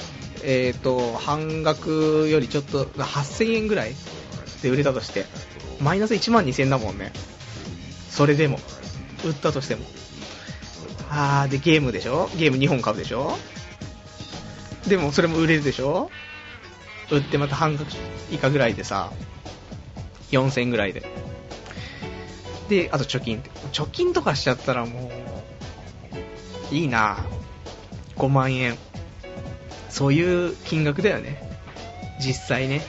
[0.44, 3.94] え、ー、と、半額よりちょっと、8000円ぐらい
[4.62, 5.26] で売れたとして、
[5.80, 7.12] マイナス1万2000円だもんね。
[8.10, 8.58] それでも、
[9.24, 9.84] 売ったとしても。
[11.10, 12.28] あー、で、ゲームでしょ？
[12.36, 13.38] ゲーム2本買うでしょ？
[14.88, 16.10] でも、それも売れるでしょ？
[17.10, 17.86] 売ってまた半額
[18.30, 19.12] 以下ぐらいでさ、
[20.30, 21.04] 4000円ぐらいで。
[22.68, 23.42] で、あと貯金。
[23.72, 25.10] 貯金とかしちゃったらも
[26.70, 27.18] う、いいな
[28.16, 28.78] 5万円。
[29.92, 31.36] そういう金額だよね。
[32.18, 32.80] 実際ね。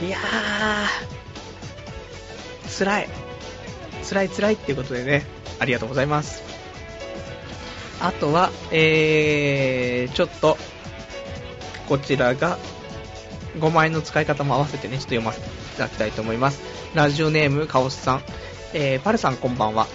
[0.00, 3.08] いやー、辛い。
[4.08, 5.26] 辛い辛いっていうことでね、
[5.58, 6.42] ありがとうございます。
[8.00, 10.56] あとは、えー、ちょっと、
[11.88, 12.58] こちらが、
[13.58, 16.62] 5万円の使い方も合わせてね、ちょっと読ませていただきたいと思います。
[16.94, 18.22] ラジオネーム、カオスさん。
[18.74, 19.88] えー、パルさんこんばんは。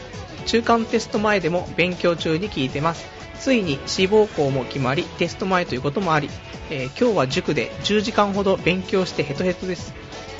[0.46, 3.17] 中間テスト前でも勉強中に聞いてます。
[3.40, 6.30] ついに志望校も決まり、テスト前ということもあり、
[6.70, 9.94] えー今日は塾で10時間ほど勉強してヘトヘトです。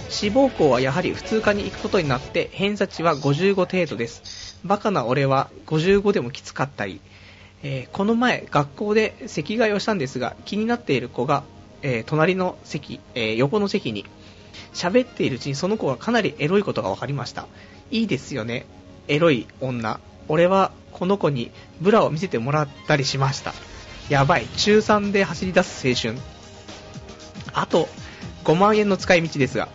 [0.10, 4.58] 志望校はやはり普通科に行くことになって、偏差値は55程度です。
[4.66, 7.00] バカな俺は55でもきつかったり、
[7.64, 11.44] えーこの前学校で席替えをしたんですが、気になっている子が、
[11.82, 14.06] えー隣の席、え横の席に、
[14.74, 17.48] 喋っているうちにその子がかなりエロいことが分かりました。
[17.92, 18.66] いいですよね、
[19.08, 20.00] エロい女。
[20.30, 23.54] 俺はこの子にブラを見せてもらったりしました。
[24.10, 26.16] やばい、中3で走り出す青春。
[27.54, 27.88] あと、
[28.46, 29.70] 5万円の使い道ですが、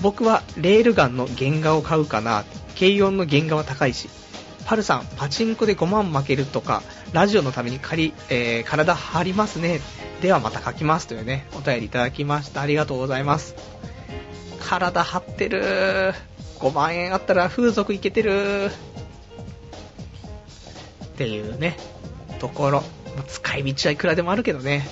[0.00, 2.44] 僕はレールガンの原画を買うかな。
[2.78, 4.08] 軽音の原画は高いし。
[4.64, 9.80] パルさん、パチンコで5万負けるとか、ラジオのために借り、えー体張りますね。
[10.22, 12.62] ではまた書きますというね、お便りいただきました。
[12.62, 13.54] ありがとうございます。
[14.60, 16.14] 体張ってる。
[16.60, 18.70] 5万円あったら風俗いけてる。
[21.12, 21.76] っていうね、
[22.38, 22.82] ところ。
[23.16, 24.86] ま使い道はいくらでもあるけどね。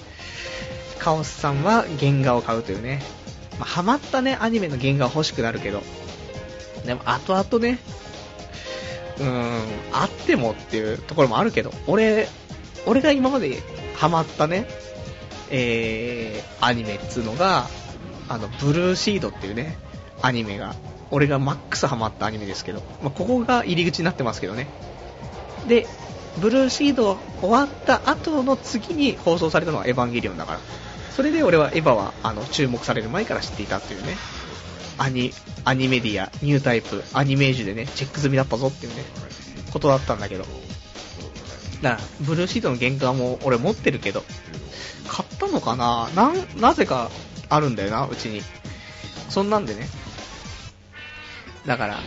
[0.98, 3.02] カオスさんは原画を買うというね。
[3.59, 5.83] まあ、ハマったね、アニメの原画は欲しくなるけど。
[6.85, 7.78] でも、後々ね、
[9.18, 12.28] うーん、あってもっていうところもあるけど、俺、
[12.87, 13.62] 俺が今まで
[13.96, 14.66] ハマったね、
[15.50, 17.68] えー、アニメっつうのが、
[18.28, 19.78] あの、ブルーシードっていうね、
[20.22, 20.74] アニメが、
[21.11, 24.68] 俺がマックスハマったアニメですけど、まあ、ここが入り口になってますけどね。
[25.68, 25.87] で、
[26.38, 30.61] ブルーシード終わった後の次に放送されたのはエヴァンゲリオンだから。
[31.14, 34.16] それで俺はエヴァはあの注目される前から知っていたっていうね。
[34.97, 35.33] アニ、
[35.64, 39.03] アニメディア、ニュータイプ、アニメージュでね、チェック済みだったぞっていうね、
[39.73, 40.45] ことだったんだけど。
[41.83, 44.23] だから、ブルーシードの原画も俺持ってるけど、
[45.09, 46.11] 買ったのかな？
[46.14, 47.11] な、なぜか
[47.49, 48.43] あるんだよな、うちに。
[49.31, 49.88] そんなんでね。
[51.66, 52.01] だから、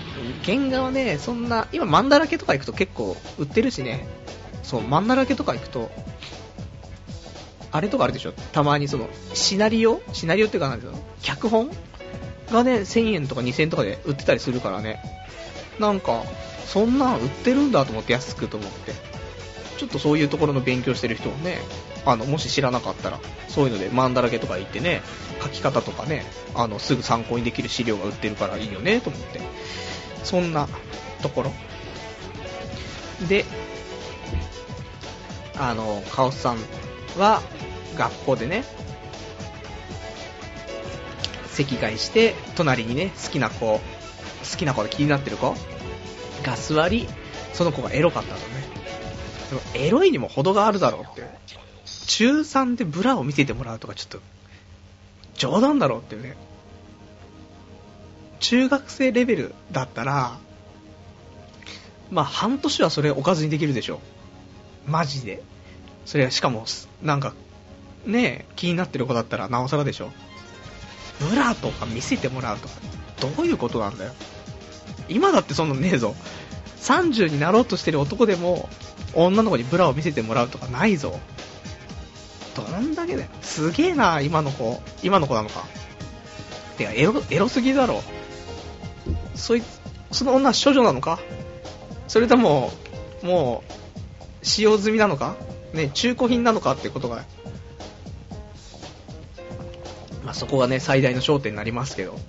[0.43, 4.07] 原画はね、そんな、今、マンダラケとか行くと結構売ってるしね。
[4.63, 5.91] そう、マンダラケとか行くと、
[7.71, 8.33] あれとかあるでしょ？
[8.51, 10.01] たまにその、シナリオ？
[10.13, 10.99] シナリオっていうかなんていうの？
[11.21, 11.69] 脚本
[12.51, 15.01] がね、1000円とか2000円とかで売ってたりするからね。
[15.79, 16.23] なんか、
[16.65, 18.93] そんなん売ってるんだと思って安くと思って。
[19.77, 21.59] ちょっとそういうところの勉強してる人もね、
[22.05, 25.01] あの、もし知らなかったら、そういうので、マンダラケとか行ってね、
[25.41, 29.41] 書き方とかね、あの、すぐ参考にできる資料が売ってるからいいよね、と思って。
[30.23, 30.67] そんな
[31.21, 31.53] ところ。
[33.27, 33.45] で、
[35.57, 36.57] あの、カオスさん
[37.17, 37.41] は、
[37.95, 38.63] 学校でね、
[41.51, 43.81] 席替えして、隣にね、好きな子、好
[44.57, 45.55] きな子で気になってる子
[46.43, 47.07] が座り、
[47.53, 48.45] その子がエロかったとね。
[49.49, 51.62] でも、エロいにも程があるだろうって。
[52.05, 54.19] 中3でブラを見せてもらうとかちょっと、
[55.35, 56.35] 冗談だろうっていうね。
[58.39, 60.37] 中学生レベルだったら、
[62.11, 63.99] まあ半年はそれおかずにできるでしょ。
[64.85, 65.41] マジで。
[66.05, 66.65] それはしかも、
[67.01, 67.33] なんか、
[68.05, 70.11] ね、気になってる子だったらなおさらでしょ。
[71.19, 72.75] ブラとか見せてもらうとか、
[73.21, 74.11] どういうことなんだよ。
[75.07, 76.15] 今だってそんなねえぞ。
[76.81, 78.69] 30になろうとしてる男でも、
[79.13, 81.19] 女の子にブラを見せてもらうとかないぞ。
[82.55, 83.29] どんだけだよ。
[83.41, 84.81] すげえな、今の子。
[85.01, 85.65] 今の子なのか。
[86.77, 88.03] てか、エロ、エロすぎだろ。
[89.35, 89.63] そい
[90.11, 91.19] その女は処女なのか？
[92.07, 92.71] それとも、
[93.23, 93.63] も
[94.41, 95.35] う、使用済みなのか？
[95.73, 97.25] ね、中古品なのかってことが、
[100.23, 102.19] まあそこがね、最大の焦点になりますけど。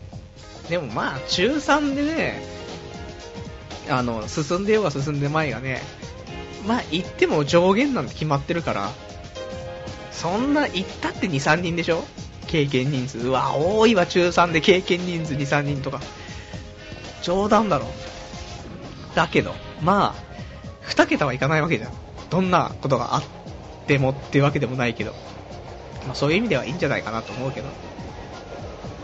[0.70, 2.42] でもまあ、中3でね、
[3.90, 5.82] あの、進んでようが進んでまいがね、
[6.66, 8.90] まあ行っても上限なんて決まってるから、
[10.14, 12.02] そんな行ったって2、3人でしょ？
[12.46, 13.18] 経験人数。
[13.18, 16.00] うわ、多いわ、中3で経験人数2、3人とか。
[17.22, 17.86] 冗談だろ。
[19.14, 21.92] だけど、まあ、2桁はいかないわけじゃん。
[22.30, 23.24] どんなことがあっ
[23.86, 25.12] てもってわけでもないけど。
[26.06, 27.68] まあそういう意味ではいいんじゃないかなと思うけど。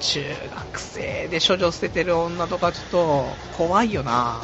[0.00, 0.24] 中
[0.70, 4.40] 学生で処女捨ててる女とかちょっと怖いよな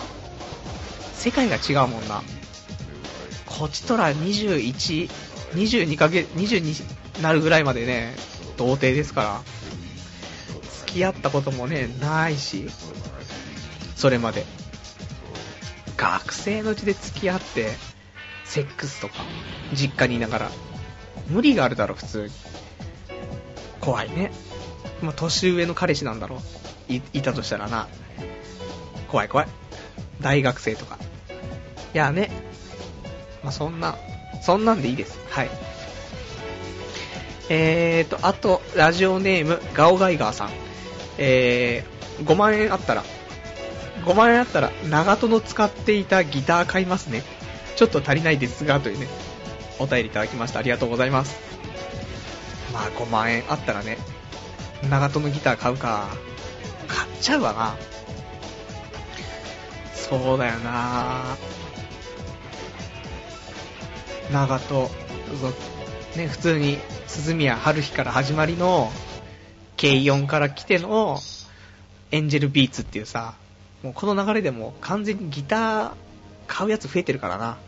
[1.15, 2.23] 世界が違うもんな。
[3.47, 5.09] こちとら21、
[5.55, 8.15] 22ヶ月、22になるぐらいまでね、
[8.57, 9.43] 童貞ですから。
[10.81, 12.67] 付き合ったこともね、ないし、
[13.97, 14.45] それまで。
[15.97, 17.71] 学生のうちで付き合って、
[18.45, 19.15] セックスとか、
[19.75, 20.51] 実家にいながら、
[21.29, 22.33] 無理があるだろ、普通に。
[23.81, 24.31] 怖いね。
[25.03, 26.43] まあ、年上の彼氏なんだろ。
[26.89, 27.89] い、いたとしたらな。
[29.09, 29.49] 怖い怖い。
[30.21, 30.99] 大学生とか。
[31.95, 32.31] いやね。
[33.43, 33.97] まあ、そんな、
[34.47, 35.19] そんなんでいいです。
[35.29, 35.51] はい。
[37.49, 40.51] えーと、あと、ラジオネーム、ガオガイガーさん。
[41.19, 43.03] えー、5万円あったら、
[44.05, 47.25] 5万円あったら、長門使っていたギター買いますね。
[47.75, 49.09] ちょっと足りないですが、というね、
[49.81, 50.61] お便りいただきました。
[50.61, 51.41] ありがとうございます。
[52.73, 53.99] まあ、5万円あったらね、
[54.89, 56.07] 長門のギター買うか。
[56.87, 57.75] 買っちゃうわな。
[59.93, 61.37] そうだよな
[64.33, 64.89] 長門、
[66.17, 68.91] ね、普通に鈴宮春日から始まりの、
[69.81, 71.19] 軽音から来ての、
[72.11, 73.35] エンジェルビーツっていうさ、
[73.83, 75.93] もうこの流れでも完全にギター
[76.47, 77.59] 買うやつ増えてるからな。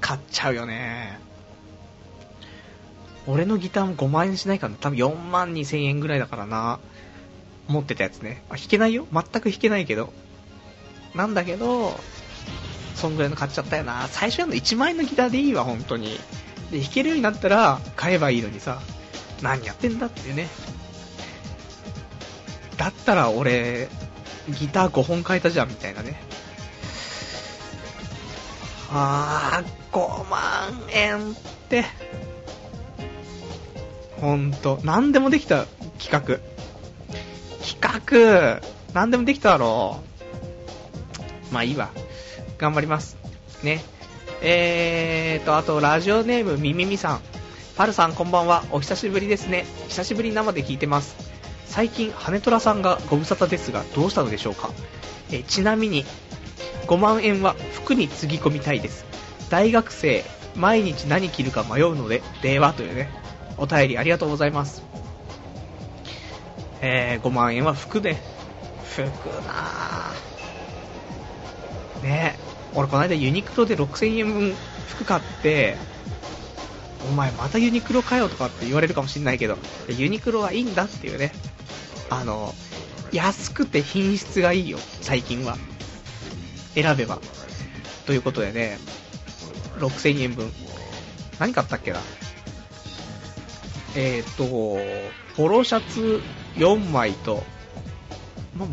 [0.00, 1.18] 買っちゃうよね。
[3.26, 6.78] 俺のギターも5万円しないから、多分4万2千円ぐらいだからな。
[7.68, 8.42] 持ってたやつね。
[8.50, 10.12] あ、弾けないよ全く弾けないけど。
[11.14, 11.98] なんだけど、
[12.94, 14.08] そんぐらいの買っちゃったよな。
[14.08, 16.18] 最初の1万円のギターでいいわ、本当に。
[16.70, 18.80] で、弾けるようになったら買えばいいのにさ、
[19.42, 20.48] 何やってんだっていうね。
[22.76, 23.88] だったら俺、
[24.48, 26.20] ギター5本買えたじゃん、みたいなね。
[28.90, 30.40] あー、5万
[30.90, 31.34] 円っ
[31.68, 31.84] て、
[34.20, 35.66] ほんと、何でもできた
[35.98, 36.40] 企画。
[37.62, 38.60] 企画、
[38.92, 40.02] 何でもできただろ
[41.50, 41.54] う。
[41.54, 41.90] まあいいわ。
[42.64, 43.18] 頑張ります。
[43.62, 43.82] ね。
[44.40, 47.20] えーと、あと、ラジオネームみみみさん。
[47.76, 48.64] パルさんこんばんは。
[48.70, 49.66] お久しぶりですね。
[49.88, 51.14] 久しぶりに生で聞いてます。
[51.66, 54.70] 最近、羽虎さんがご無沙汰ですが、どうしたのでしょうか？
[55.30, 56.06] えちなみに、
[56.86, 59.04] 5万円は服につぎ込みたいです。
[59.50, 60.24] 大学生、
[60.56, 63.10] 毎日何着るか迷うので、令和というね、
[63.58, 64.82] お便りありがとうございます。
[66.80, 68.16] えー、5万円は服で、
[68.94, 69.02] 服
[69.46, 72.04] なぁ。
[72.04, 74.54] ね俺この間ユニクロで6000円分
[74.88, 75.76] 服買って、
[77.08, 79.56] お前またユニクロかよとかって言われるかもしんないけど、
[79.88, 81.32] ユニクロはいいんだっていうね。
[82.10, 82.54] あの、
[83.12, 85.56] 安くて品質がいいよ、最近は。
[86.74, 87.20] 選べば。
[88.06, 88.78] ということでね、
[89.78, 90.52] 6000円分。
[91.38, 92.00] 何買ったっけな？
[93.96, 94.78] えっ、ー、と、
[95.36, 96.20] ポロシャツ
[96.56, 97.42] 4枚と、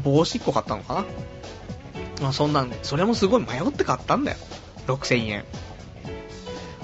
[0.04, 1.06] 帽子1個買ったのかな？
[2.30, 4.38] あそんなんで、それもすごい迷って買ったんだよ。
[4.88, 5.46] 6000円。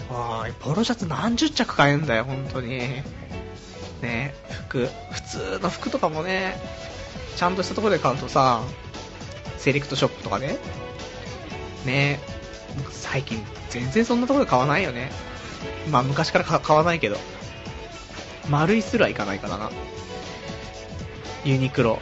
[0.09, 2.79] わーい、ポロシャツ何十着買えんだよ、本当に。
[4.01, 4.35] ね、
[4.67, 6.59] 服、普通の服とかもね、
[7.35, 8.61] ちゃんとしたところで買うとさ、
[9.57, 10.57] セレクトショップとかね、
[11.85, 12.19] ね、
[12.91, 15.11] 最近全然そんなところで買わないよね。
[15.91, 17.17] まあ昔から買わないけど。
[18.49, 19.71] 丸いすらいかないからな。
[21.43, 21.99] ユニクロ。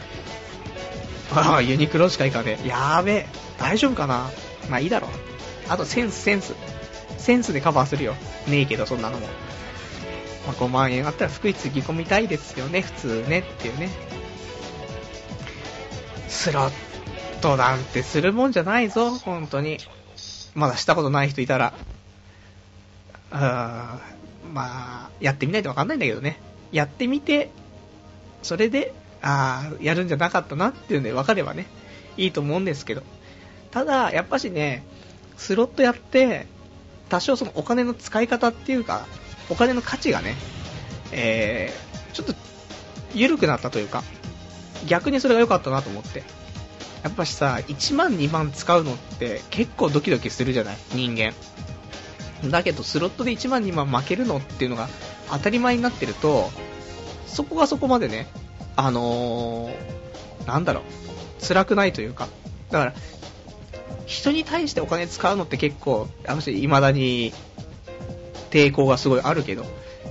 [1.32, 2.68] ああ、ユニクロしか行かねえ。
[2.68, 3.26] やーべえ。
[3.58, 4.30] 大丈夫かな
[4.68, 5.08] まあいいだろ。
[5.68, 6.54] あとセンス、センス。
[7.18, 8.14] センスでカバーするよ。
[8.46, 9.26] ねえけど、そんなのも。
[10.46, 13.90] まあ、5万円あったら福井つぎ込みたいですよね、普通ねっていうね。
[16.28, 16.70] スロッ
[17.40, 19.78] トなんてするもんじゃないぞ、本当に。
[20.54, 21.74] まだしたことない人いたら。
[23.32, 23.98] うーま
[24.56, 26.38] あ、やってみないとわかんないんだけどね。
[26.70, 27.50] やってみて、
[28.42, 28.94] それで、
[29.26, 31.66] ああ、やるんじゃなかったなっていうので分かればね、
[32.16, 33.02] いいと思うんですけど。
[33.72, 34.84] ただ、やっぱしね、
[35.36, 36.46] スロットやって、
[37.08, 39.06] 多少そのお金の使い方っていうか、
[39.50, 40.36] お金の価値がね、
[41.10, 42.34] えー、ちょっと
[43.14, 44.04] 緩くなったというか、
[44.86, 46.22] 逆にそれが良かったなと思って。
[47.02, 50.76] やっぱしさ、1万2万使うのって結構ドキドキするじゃない？
[50.92, 51.34] 人間。
[52.50, 54.88] だけどスロットで1万2万負けるのっていうのが
[55.30, 56.50] 当たり前になってると、
[57.26, 58.26] そこがそこまでね、
[58.76, 62.28] あのー、なんだろう、辛くないというか。
[62.70, 62.94] だから、
[64.06, 67.32] 人に対してお金使うのって結構、あの人未だに
[68.50, 69.64] 抵抗がすごいあるけど、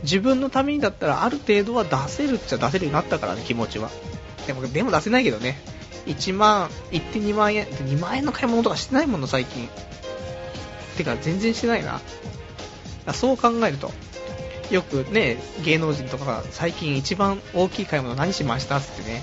[0.03, 3.89] 自分のためにだったらある程度は出せるっちゃ出せるようになったからね、気持ちは。
[4.47, 5.59] でも、でも出せないけどね。
[6.05, 9.69] 1万、1.2万円、2万円の買い物とかしてないもんの、最近。
[10.97, 12.01] てか、全然してないな。
[13.13, 13.91] そう考えると、
[14.71, 19.21] よくね、芸能人とかが最近一番大きい買い物何しましたってね、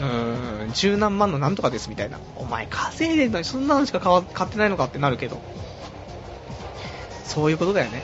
[0.00, 2.18] うーん、十何万のなんとかですみたいな。
[2.36, 5.40] お前稼いでんのにそんなのしか買ってないのかってなるけど。
[7.24, 8.02] そういうことだよね。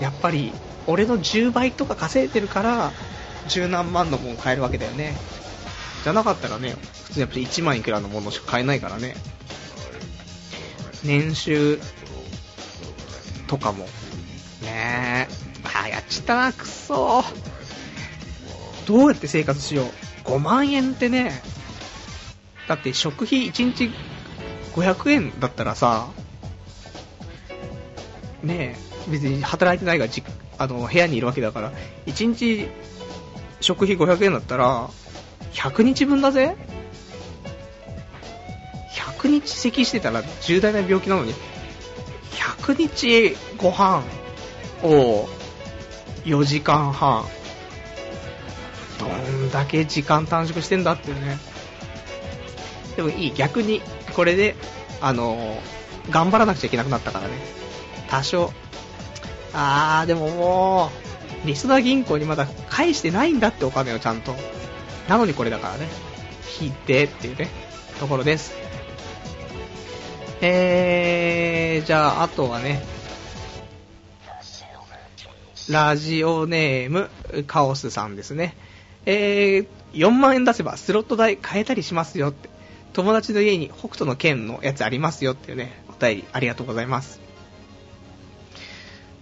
[0.00, 0.52] やっぱり、
[0.86, 2.92] 俺の10倍とか稼いでるから、
[3.48, 5.14] 十何万のもん買えるわけだよね。
[6.02, 6.74] じゃなかったらね、
[7.04, 9.14] 普通にやっぱり1万いくらのものしか買えないからね。
[11.04, 11.78] 年収
[13.46, 13.86] とかも。
[14.80, 15.28] ね。
[15.84, 17.22] あ、やっちったな、くそ
[18.86, 20.28] どうやって生活しよう。
[20.28, 21.42] 5万円ってね、
[22.66, 23.90] だって食費1日
[24.74, 26.08] 500円だったらさ、
[28.42, 28.76] ね
[29.08, 30.22] え、別に働いてないからじ
[30.58, 31.72] あの部屋にいるわけだから、
[32.06, 32.68] 1日
[33.60, 34.90] 食費500円だったら、
[35.52, 36.56] 100日分だぜ
[38.94, 41.34] 100日咳してたら重大な病気なのに、
[42.32, 44.02] 100日ご飯
[44.82, 45.28] を
[46.24, 47.24] 4時間半、
[48.98, 51.38] どんだけ時間短縮してんだっていうね。
[52.96, 53.80] でもいい、逆に、
[54.14, 54.54] これで、
[55.00, 55.58] あの
[56.10, 57.34] 頑張らなくちゃいけなくなったからね。
[58.08, 58.52] 多少。
[59.52, 60.90] あー、でもも
[61.44, 64.34] う、リスナー銀行にまだ返してないんだってお金をちゃんと。
[65.08, 65.88] なのにこれだからね。
[66.60, 67.48] 引いてっていうね、
[67.98, 68.52] ところです。
[70.42, 72.82] えー、じゃあ、あとはね、
[75.70, 77.10] ラジオネーム、
[77.46, 78.56] カオスさんですね。
[79.06, 82.50] えー、4万円出せばスロット代変えたりしますよって。
[82.92, 87.20] 友達の家に北斗の剣のやつありますよっていうね、お便りありがとうございます。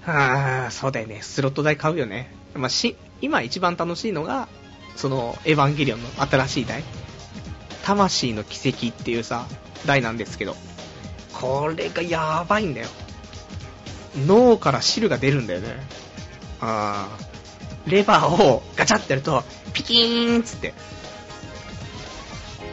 [0.00, 1.20] はあ、そうだよね。
[1.20, 2.32] スロット代買うよね。
[2.54, 4.48] まあ、し、今一番楽しいのが、
[4.96, 6.82] その、エヴァンゲリオンの新しい台。
[7.82, 9.46] 魂の奇跡っていうさ、
[9.84, 10.56] 台なんですけど。
[11.34, 12.88] これがやばいんだよ。
[14.26, 16.07] 脳から汁が出るんだよね。
[16.60, 17.08] あ
[17.86, 19.42] レバーをガチャってやると、
[19.72, 20.74] ピキーンっつって、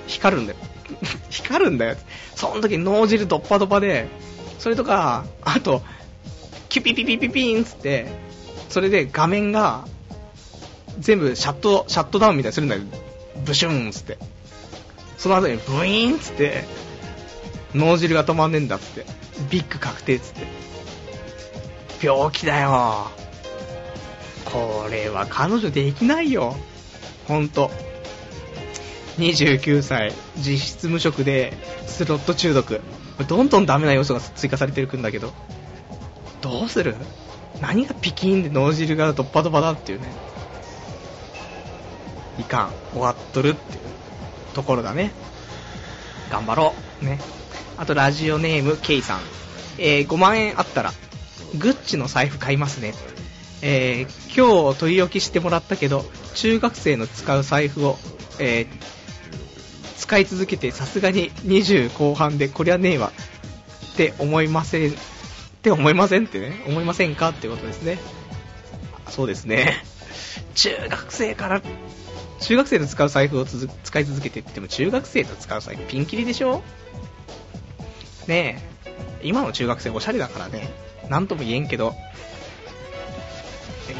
[0.07, 0.59] 光るんだよ。
[1.29, 1.95] 光るんだよ。
[2.35, 4.07] その時脳汁ドッパドパで、
[4.59, 5.81] それとか、あと、
[6.69, 8.07] キュピピピピピーンつって、
[8.69, 9.87] それで画面が、
[10.99, 12.81] 全部シャット、シャットダウンみたいにするんだよ。
[13.45, 14.17] ブシューンつって。
[15.17, 16.65] その後にブイーンっつって、
[17.73, 19.05] 脳汁が止まんねえんだっつって、
[19.49, 23.11] ビッグ確定っつって、病気だよ。
[24.55, 26.55] これは彼女できないよ。
[27.27, 27.69] ほんと。
[29.17, 31.51] 29歳、実質無職で、
[31.87, 32.79] スロット中毒。
[33.27, 35.33] どんどんダメな要素が追加されてるんだけど。
[36.41, 36.95] どうする？
[37.59, 40.07] 何がピキーンで脳汁がドッパドパだっていうね。
[42.39, 42.71] いかん。
[42.93, 43.79] 終わっとるっていう
[44.53, 45.11] ところだね。
[46.31, 47.05] 頑張ろう。
[47.05, 47.19] ね。
[47.75, 49.19] あとラジオネーム、ケイさん。
[49.77, 50.93] えー、5万円あったら、
[51.57, 52.93] グッチの財布買いますね。
[53.67, 56.05] えー、今日取り置きしてもらったけど、
[56.35, 57.97] 中学生の使う財布を、
[58.37, 58.67] えー、
[59.97, 63.11] 使い続けてさすがに20後半でこりゃねえわ
[63.93, 64.93] って思いません、っ
[65.63, 67.97] て思いませんってね、思いませんかってことですね。
[69.09, 69.83] そうですね。
[70.53, 71.63] 中学生から、
[72.41, 76.61] 中学生の使う財布を使い続けてっても中学生と使う財布ピンキリでしょ？
[78.27, 78.91] ねえ、
[79.23, 80.69] 今の中学生おしゃれだからね、
[81.09, 81.95] なんとも言えんけど、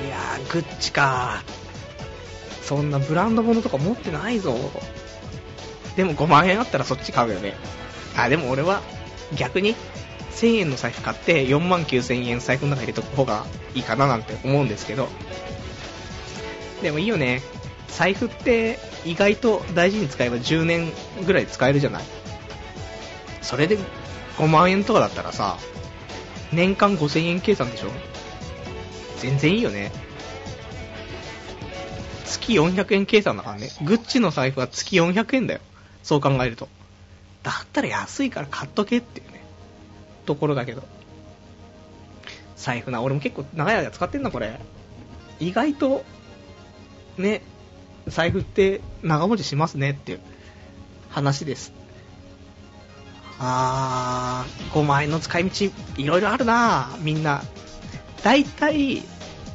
[0.04, 1.44] いやー、グッチか
[2.62, 4.56] そんなブランド物とか持ってないぞ。
[5.96, 7.54] でも5万円あったらそっち買うよね。
[8.18, 8.82] あ、でも俺は
[9.38, 9.76] 逆に
[10.32, 15.08] 1000円の財布買って4万9000円財布の中に入れとく方がいいかななんて思うんですけど。
[16.82, 17.42] でもいいよね。
[17.88, 20.92] 財布って意外と大事に使えば10年
[21.26, 22.04] ぐらい使えるじゃない。
[23.42, 23.78] それで
[24.38, 25.58] 5万円とかだったらさ、
[26.52, 27.92] 年間5000円計算でしょ
[29.20, 29.92] 全然いいよね。
[32.26, 33.70] 月400円計算だからね。
[33.84, 35.62] グッチの財布は月400円だよ。
[36.04, 36.68] そう考えると。
[37.44, 39.44] だったら安いから買っとけっていうね。
[40.26, 40.84] ところだけど。
[42.56, 44.60] 財布な、俺も結構長い間使ってんだこれ。
[45.40, 46.04] 意外と、
[47.18, 47.42] ね、
[48.08, 50.20] 財布って長持ちしますねっていう
[51.10, 51.74] 話です。
[53.40, 55.66] あー、5万円の使い道、
[55.98, 57.44] いろいろあるなみんな。
[58.26, 59.04] 大体、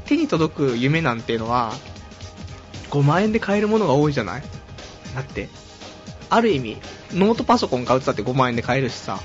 [0.05, 1.73] 手に届く夢なんていうのは、
[2.91, 4.43] 5万円で買えるものが多いじゃない？
[5.12, 5.49] だって、
[6.29, 6.77] ある意味、
[7.12, 9.18] ノートパソコン買うってって5万円で買えるしさ。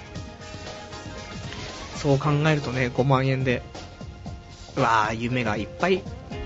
[1.98, 3.62] そう考えるとね、5万円で、
[4.78, 6.02] うわー、夢がいっぱい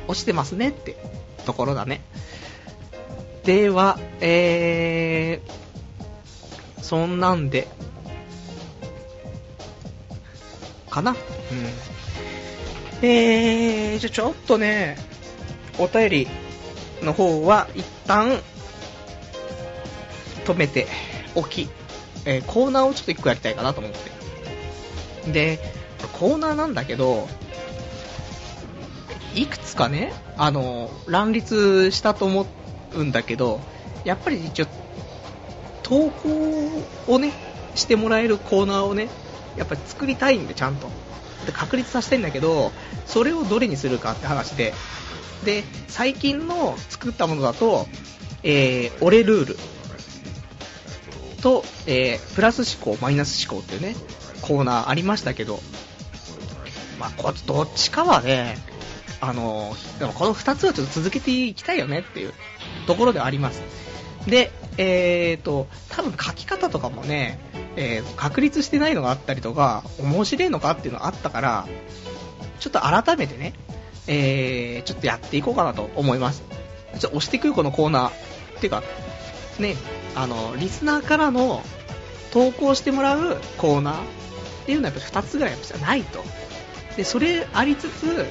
[0.09, 0.97] 落ちてますねって
[1.45, 2.01] ところだね。
[3.45, 7.69] では、えー、そんなんで、
[10.89, 11.11] かな？
[11.11, 11.17] うん。
[13.01, 14.97] えー、じゃちょっとね、
[15.77, 16.27] お便り
[17.01, 18.39] の方は一旦
[20.45, 20.87] 止めて
[21.35, 21.69] おき、
[22.25, 23.91] えー、コーナーをちょっと一個やりたいかなと思っ
[25.23, 25.31] て。
[25.31, 25.59] で、
[26.13, 27.27] コーナーなんだけど、
[29.35, 32.47] いくつかね、あの、乱立したと思
[32.93, 33.61] うんだけど、
[34.03, 34.65] やっぱり一応、
[35.83, 37.31] 投稿をね、
[37.75, 39.07] してもらえるコーナーをね、
[39.55, 40.89] やっぱり作りたいんで、ちゃんと。
[41.49, 42.71] って確立させたいんだけど、
[43.05, 44.73] それをどれにするかって話で、
[45.43, 47.87] で、最近の作ったものだと、
[48.43, 49.57] えー、俺ルール。
[51.41, 53.95] と、えー、プラス思考、マイナス思考っていうね、
[54.41, 55.59] コーナーありましたけど、
[56.99, 58.57] まあ、こどっちかはね、
[59.21, 62.33] あのでもこの2つはちょっと続けていきたいよねっていう
[62.87, 63.61] ところではあります。
[64.27, 64.51] で、
[64.81, 67.37] えーと、多分書き方とかもね、
[67.75, 71.67] えー、確立してないのがあったりとか、面白いのかっていうのがあったから、
[72.61, 73.53] ちょっと改めてね、
[74.07, 76.43] えー、ちょっとやっていこうかなと思います。
[76.97, 78.09] ちょっと押してくよ、このコーナー。
[78.09, 78.11] っ
[78.61, 78.81] ていうか、
[79.59, 79.75] ね、
[80.15, 81.61] あの、リスナーからの
[82.31, 83.97] 投稿してもらうコーナーっ
[84.65, 86.23] ていうのはやっぱ2つぐらいじゃないと。
[86.95, 88.25] で、それありつつ、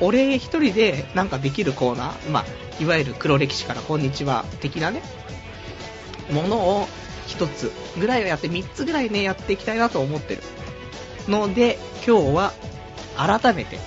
[0.00, 2.44] 俺一人でなんかできるコーナー、まあ、
[2.82, 5.02] いわゆる黒歴史からこんにちは的なね、
[6.30, 6.88] ものを
[7.28, 10.42] 1つぐらいはやって、3つぐらいね、やっていきたいなと思ってる。
[11.28, 12.52] ので、今日は
[13.16, 13.78] 改めて、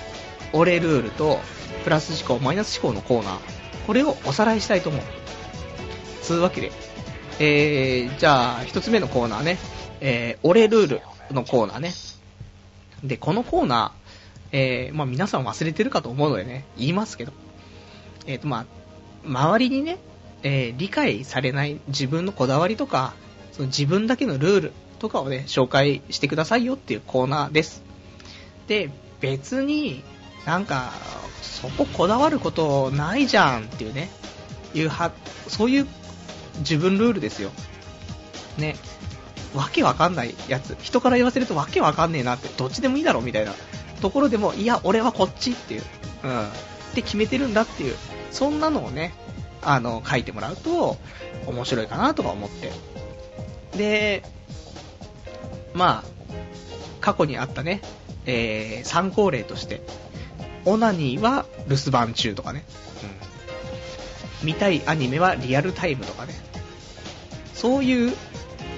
[0.52, 1.40] 俺ルールと
[1.84, 3.38] プラス思考、マイナス思考のコーナー、
[3.86, 5.02] これをおさらいしたいと思う。
[6.22, 6.70] つうわけで、
[7.40, 9.58] えー、じゃあ、1つ目のコーナーね、
[10.00, 11.00] えー、俺ルール
[11.34, 11.92] のコーナーね。
[13.02, 17.32] で、このコーナー、えー、まあ皆さん忘れてるかと思うのでね、言いますけど、
[18.26, 18.66] えっ、ー、とまあ、
[19.24, 19.98] 周りにね、
[20.42, 23.14] えー、理解されない自分のこだわりとか、
[23.52, 27.82] その自分だけのルールとかをね、紹介してくださいよっていうコーナーです。
[28.66, 28.90] で、
[29.20, 30.02] 別に
[30.44, 30.92] なんか、
[31.42, 34.10] そここだわることないじゃんっていうね、
[34.74, 35.12] いうは、
[35.48, 35.86] そういう
[36.58, 37.50] 自分ルールですよ。
[38.58, 38.76] ね。
[39.54, 40.76] わけわかんないやつ。
[40.82, 43.54] 人から言わせるとわけわかんねえなって、どっちでもいいだろみたいな
[44.00, 45.82] ところでも、いや、俺はこっちっていう、
[46.24, 46.48] うん。
[46.48, 46.50] っ
[46.94, 47.96] て決めてるんだっていう、
[48.30, 49.14] そんなのをね、
[49.62, 50.96] あの、書いてもらうと、
[51.46, 52.72] 面白いかなとか思って。
[53.76, 54.22] で、
[55.74, 56.12] まあ、
[57.00, 57.80] 過去にあったね、
[58.26, 59.82] えー、参考例として、
[60.64, 62.64] オナニーは留守番中とかね、
[64.42, 66.34] うん、見たいアニメはリアルタイムとかね、
[67.54, 68.12] そういう、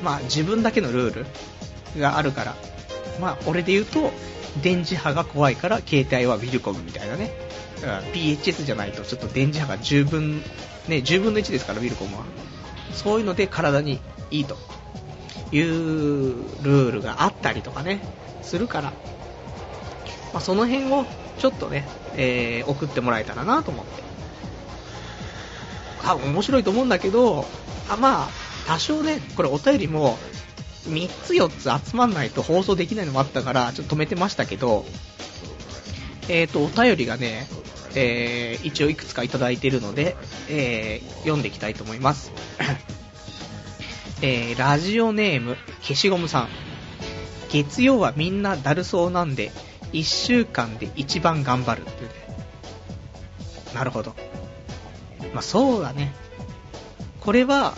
[0.03, 1.25] まあ自分だけのルー
[1.95, 2.55] ルがあるから、
[3.21, 4.13] まあ俺で言うと、
[4.63, 7.33] 電磁波が怖いから携帯はウィルコムみたいなね、
[7.83, 10.43] うん、PHS じゃないとちょっと電磁波が十分、
[10.89, 12.25] ね、10分の1ですから、ウィルコムは。
[12.93, 14.57] そういうので体にいいと
[15.53, 18.01] いうルールがあったりとかね、
[18.43, 18.93] するから、
[20.33, 21.05] まあ、その辺を
[21.39, 24.03] ちょっとね、えー、送ってもらえたらなと思って。
[26.03, 27.47] 多分面白いと思うんだけど、
[27.89, 28.29] あまあ、
[28.67, 30.19] 多少ね、これお便りも、
[30.87, 34.85] 3つ4つ集まんないと放送できないのもあったから、ちょっと止めてましたけど、
[36.29, 37.47] えっ、ー、と、お便りがね、
[37.95, 40.17] えー、一応いくつかいただいているので、
[40.49, 42.33] えー、読んでいきたいと思います。
[44.23, 46.49] えー、ラジオネーム、消しゴムさん。
[47.51, 49.53] 月曜はみんなだるそうなんで、
[49.93, 52.15] 1週間で一番頑張るっていうね。
[53.75, 54.15] なるほど。
[55.33, 56.15] まあそうだね。
[57.21, 57.75] これは、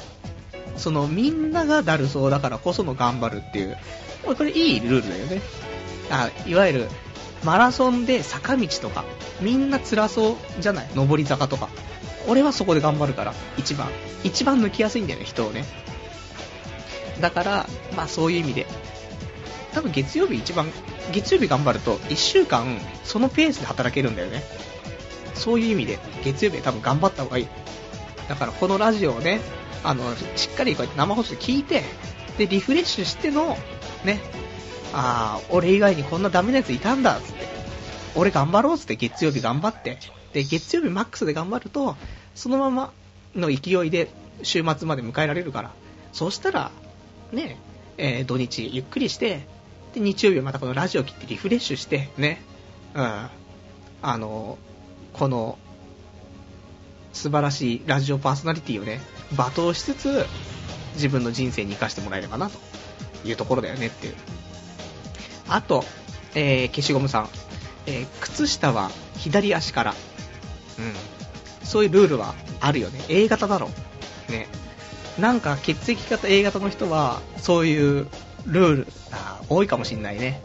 [0.77, 3.77] そのみんながだるそうだからこその頑張るっていう、
[4.25, 5.41] これいいルールだよね。
[6.11, 6.89] あ、いわゆる、
[7.47, 9.05] マラソンで坂道とか、
[9.41, 10.89] みんな辛そうじゃない？
[10.97, 11.69] 上り坂とか。
[12.27, 13.89] 俺はそこで頑張るから、一番。
[14.25, 15.65] 一番抜きやすいんだよね、人をね。
[17.21, 17.67] だから、
[17.97, 18.67] まあそういう意味で。
[19.73, 20.67] 多分月曜日一番
[21.13, 24.43] 月曜日頑張ると、1週間、そのペースで働けるんだよね。
[25.35, 27.49] そういう意味で、月曜日は多分頑張った方がいい。
[28.29, 29.41] だからこのラジオをね、
[29.85, 30.03] あの、
[30.35, 31.85] しっかりこうやって生放送で聞いて、
[32.39, 33.57] で、リフレッシュしての、
[34.05, 34.19] ね、
[34.93, 37.47] あー、俺以外にこんなダメなやついたんだ、つって。
[38.15, 39.99] 俺頑張ろうつって月曜日頑張って。
[40.33, 41.97] で、月曜日マックスで頑張ると、
[42.35, 42.93] そのまま
[43.35, 44.09] の勢いで
[44.43, 45.73] 週末まで迎えられるから。
[46.13, 46.71] そうしたら、
[47.33, 47.59] ね、
[47.99, 49.47] えー、土日ゆっくりして、
[49.95, 52.43] で、日曜日はまたこのラジオ切ってリフレッシュして、ね、
[52.95, 53.29] うん、
[54.03, 54.59] あの、
[55.13, 55.59] この、
[57.13, 59.01] 素晴らしいラジオパーソナリティをね、
[59.35, 60.27] 罵倒しつつ、
[60.95, 62.59] 自分の人生に生かしてもらえればな、と
[63.27, 64.15] いうところだよねっていう。
[65.49, 65.85] あと、
[66.35, 67.29] えー、消しゴムさん。
[67.87, 69.95] えー、靴下は左足から。
[70.79, 71.67] うん。
[71.67, 73.01] そういうルールはあるよね。
[73.09, 73.71] A 型だろ。
[74.29, 74.49] ね。
[75.19, 78.07] なんか血液型 A 型の人は、そういう
[78.47, 80.41] ルール、あ多いかもしんないね。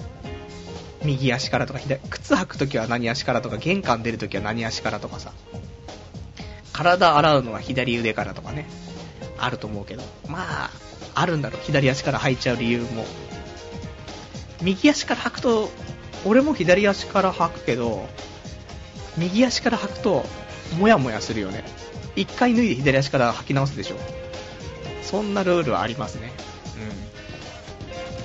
[1.03, 5.31] 右足からとか左、靴履くときは何足からとか、玄関出るときは何足からとかさ。
[6.71, 8.67] 体洗うのは左腕からとかね。
[9.37, 10.03] あると思うけど。
[10.27, 10.69] まあ、
[11.15, 11.61] あるんだろう。
[11.63, 13.05] 左足から履いちゃう理由も。
[14.61, 15.69] 右足から履くと、
[16.25, 18.07] 俺も左足から履くけど、
[19.17, 20.25] 右足から履くと、
[20.77, 21.63] もやもやするよね。
[22.15, 23.95] 一回脱いで左足から履き直すでしょ。
[25.03, 26.31] そんなルールはありますね。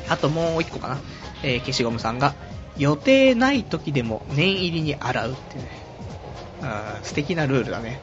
[0.06, 0.12] うん。
[0.12, 0.98] あともう一個かな。
[1.42, 2.34] えー、消しゴムさんが、
[2.78, 5.70] 予定ない時でも念入りに洗うっていうね、
[7.02, 8.00] 素敵なルールだね。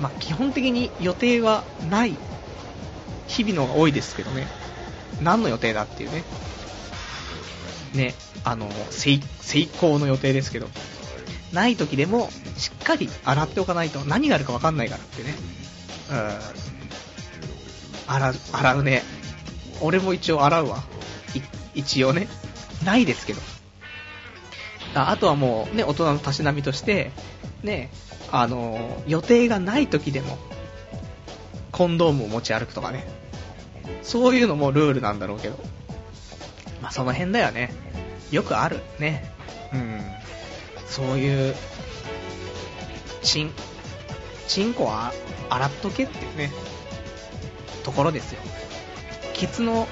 [0.00, 2.16] まあ、基本的に予定はない
[3.28, 4.48] 日々の方が多いですけどね。
[5.22, 6.24] 何の予定だっていうね。
[7.94, 8.14] ね、
[8.44, 9.20] あの、成
[9.76, 10.68] 功の予定ですけど。
[11.52, 15.34] ない時でも、しっかり洗っておかないと何があるか分かんないからってね。
[16.10, 16.14] う
[18.10, 18.14] ん。
[18.14, 19.02] 洗う、洗うね。
[19.80, 20.82] 俺も一応洗うわ。
[21.74, 22.28] 一応ね。
[22.84, 23.40] ないですけど。
[24.94, 27.12] ああとはもうね、大人のたしなみとして、
[27.62, 27.90] ね、
[28.30, 30.38] あの、予定がない時でも、
[31.70, 33.06] コンドームを持ち歩くとかね。
[34.02, 35.58] そういうのもルールなんだろうけど。
[36.80, 37.72] まあ、その辺だよね。
[38.30, 38.80] よくある。
[38.98, 39.30] ね。
[39.72, 40.00] うん。
[40.86, 41.54] そういう、
[43.22, 43.52] チン、
[44.48, 45.12] チンコは
[45.48, 46.50] 洗っとけっていうね、
[47.84, 48.40] ところですよ。
[49.32, 49.88] ケツの、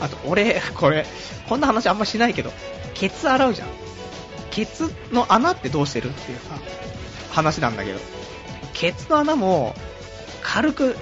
[0.00, 1.06] あと俺、これ、
[1.48, 2.52] こんな話あんましないけど、
[2.94, 3.68] ケツ洗うじゃん。
[4.50, 6.58] ケツの穴ってどうしてるっていうさ、
[7.30, 8.00] 話なんだけど、
[8.72, 9.74] ケツの穴も、
[10.42, 10.96] 軽く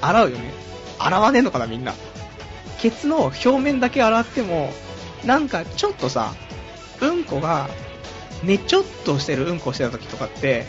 [0.00, 0.52] 洗うよね。
[1.06, 1.94] 洗わねえのかな、みんな。
[2.78, 4.72] ケツの表面だけ洗っても、
[5.24, 6.34] なんかちょっとさ、
[7.00, 7.68] うんこが、
[8.42, 10.66] ねちょっとしてるうんこしてた時とかって、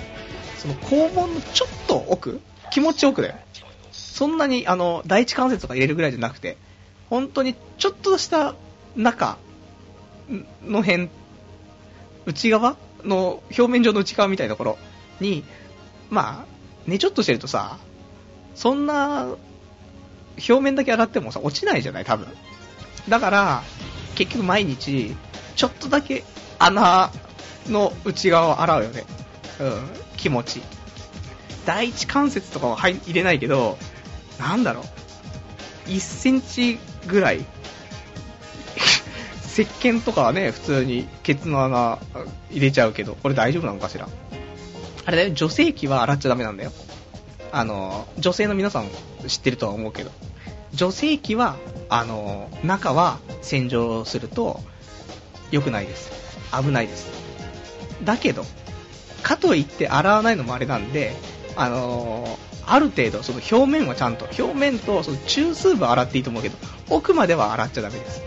[0.57, 2.39] その肛門のちょっと奥
[2.71, 3.35] 気持ち奥だよ。
[3.91, 6.57] そんなに、あの、第一関節とか入れるぐらいじゃなくて、
[7.09, 8.55] 本当にちょっとした
[8.95, 9.37] 中
[10.63, 11.09] の辺、
[12.25, 14.77] 内側の表面上の内側みたいなところ
[15.19, 15.43] に、
[16.09, 16.45] ま
[16.87, 17.77] あ、ねちょっとしてるとさ、
[18.55, 19.27] そんな、
[20.37, 22.27] 表面だけ洗ってもさ、落ちないじゃない多分。
[23.09, 23.63] だから、
[24.15, 25.15] 結局毎日、
[25.55, 26.23] ちょっとだけ
[26.59, 27.11] 穴
[27.69, 29.05] の内側を洗うよね。
[29.59, 29.83] うん、
[30.17, 30.61] 気持ち。
[31.65, 33.77] 第一関節とかは入れないけど、
[34.39, 35.89] なんだろう。
[35.89, 37.39] 1センチぐらい。
[39.45, 41.99] 石鹸とかはね、普通にケツの穴
[42.49, 44.07] 入れちゃうけど、これ大丈夫なのかしら。
[45.05, 46.71] あれだよ、女性器は洗っちゃダメなんだよ。
[47.53, 48.91] あの、女性の皆さんも
[49.27, 50.11] 知ってるとは思うけど、
[50.73, 51.55] 女性器は、
[51.87, 54.59] あの、中は洗浄すると
[55.51, 56.11] 良くないです。
[56.51, 57.07] 危ないです。
[58.03, 58.43] だけど、
[59.21, 61.15] かといって洗わないのもあれなんで、
[61.55, 66.57] あのある程度、その表面はちゃんと、表面とその中枢部洗っていいと思うけど、
[66.89, 68.23] 奥までは洗っちゃダメです。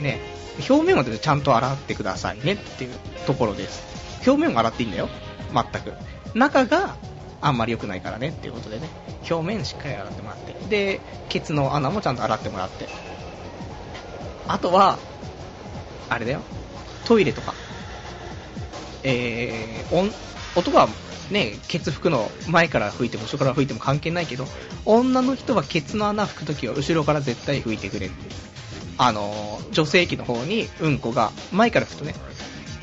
[0.00, 0.20] ね。
[0.68, 2.94] 表面はちゃんと洗ってくださいねっていう
[3.26, 3.82] ところです。
[4.26, 5.08] 表面は洗っていいんだよ。
[5.52, 5.92] 全く。
[6.34, 6.94] 中が
[7.40, 8.88] あんまり良くないからねっていうことでね。
[9.28, 10.54] 表面しっかり洗ってもらって。
[10.68, 12.88] で、ケツの穴もちゃんと洗ってもらって。
[14.46, 14.98] あとは、
[16.08, 16.40] あれだよ。
[17.04, 17.54] トイレとか。
[19.02, 20.12] えー、
[20.56, 20.88] 男は
[21.30, 24.46] ね、ケツ拭くの前から拭いても後ろから拭いても関係ないけど、
[24.84, 28.16] 女の人はケツの穴拭くときは後ろから絶対拭いてくれって。
[28.98, 32.14] あの、女性器の方にうんこが、前から拭くとね、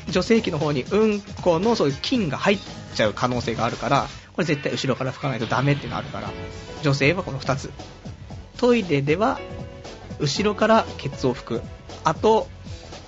[0.08, 2.58] 女性器の方にうんこのそういう菌が入っ
[2.94, 4.08] ちゃう可能性があるから、
[4.38, 6.30] これ絶対後ろから拭かないとダメっていうのがあるから、
[6.82, 7.72] 女性はこの2つ。
[8.56, 9.40] トイレでは、
[10.20, 11.62] 後ろからケツを拭く。
[12.04, 12.46] あと、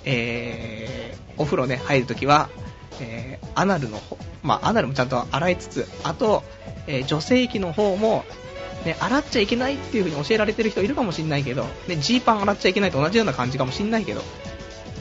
[0.05, 2.49] えー、お風呂ね、入るときは、
[2.99, 6.43] えー、アナルの方、まあ、アナルもちゃんと洗いつつ、あと、
[6.89, 8.25] えー、女性器の方も、
[8.85, 14.23] ね、洗っちゃいけないっていう風に教えられてる人いるかもしんないけど、ね、ジーパン洗っちゃいけないと同じような感じかもしんないけど、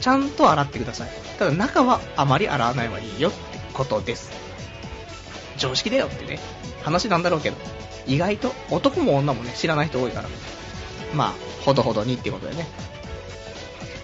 [0.00, 1.08] ちゃんと洗ってください。
[1.40, 4.49] ただ中はあまり洗わない方がいいよってことです。
[5.60, 6.40] 常識だよってね、
[6.82, 7.56] 話なんだろうけど、
[8.06, 10.28] 意外と男も女もね、知らない人多いから、
[11.14, 12.66] まあ、ほどほどにってことでね。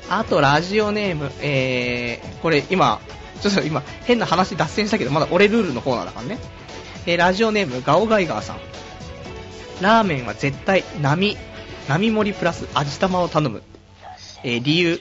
[0.08, 3.00] あと、ラジオネーム、えー、これ今、
[3.40, 6.38] ちょっと今、変な話脱線したけど、まだ俺ルールのコーナーだからね。
[7.06, 8.58] えー、ラジオネーム、ガオガイガーさん。
[9.80, 11.36] ラーメンは絶対、波、
[11.88, 13.62] 波盛りプラス味玉を頼む。
[14.44, 15.00] えー、理由、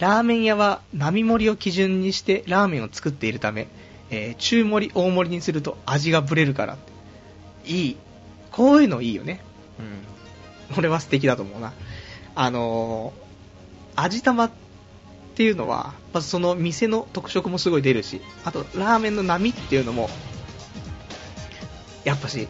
[0.00, 3.68] ラーメン屋は並盛りを基準にしてラーメンを作っているため、
[4.10, 6.76] えー、中盛り、大盛りにすると味がブレるから。
[7.66, 7.96] いい。
[8.50, 9.40] こういうのいいよね。
[10.70, 10.78] うん。
[10.78, 11.72] 俺は素敵だと思うな。
[12.34, 14.50] あのー、味玉っ
[15.34, 20.08] ていうのは、まずその店の特色もすごい出るし、あと、ラーメンの波っていうのも、
[22.04, 22.48] やっぱし、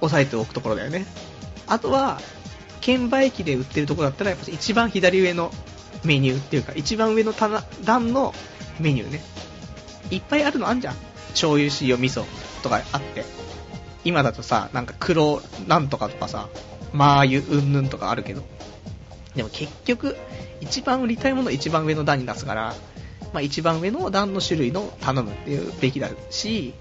[0.00, 1.06] 押さえておくところだよね。
[1.66, 2.20] あとは、
[2.80, 5.52] 券売機で売ってるところだったら、やっぱ一番左上の
[6.04, 7.34] メニューっていうか、一番上の
[7.84, 8.34] 段の
[8.80, 9.22] メニューね。
[10.14, 10.94] いっぱいあるのあんじゃん。
[11.30, 12.24] 醤油、塩、味噌
[12.62, 13.24] とかあって。
[14.04, 16.48] 今だとさ、なんか黒なんとかとかさ、
[16.92, 18.42] マー油うんぬんとかあるけど。
[19.34, 20.16] でも結局、
[20.60, 22.74] 一番売りたいもの一番上の段に出すから、
[23.32, 26.74] まあ一番上の段の種類の頼むっていうべきだし、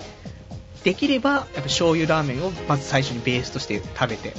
[0.83, 4.33] できれば、やっぱ醤油ラーメンをまず最初にベースとして食べて、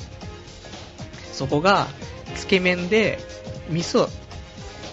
[1.32, 1.88] そこが、
[2.34, 3.18] つけ麺で、
[3.70, 4.08] 味噌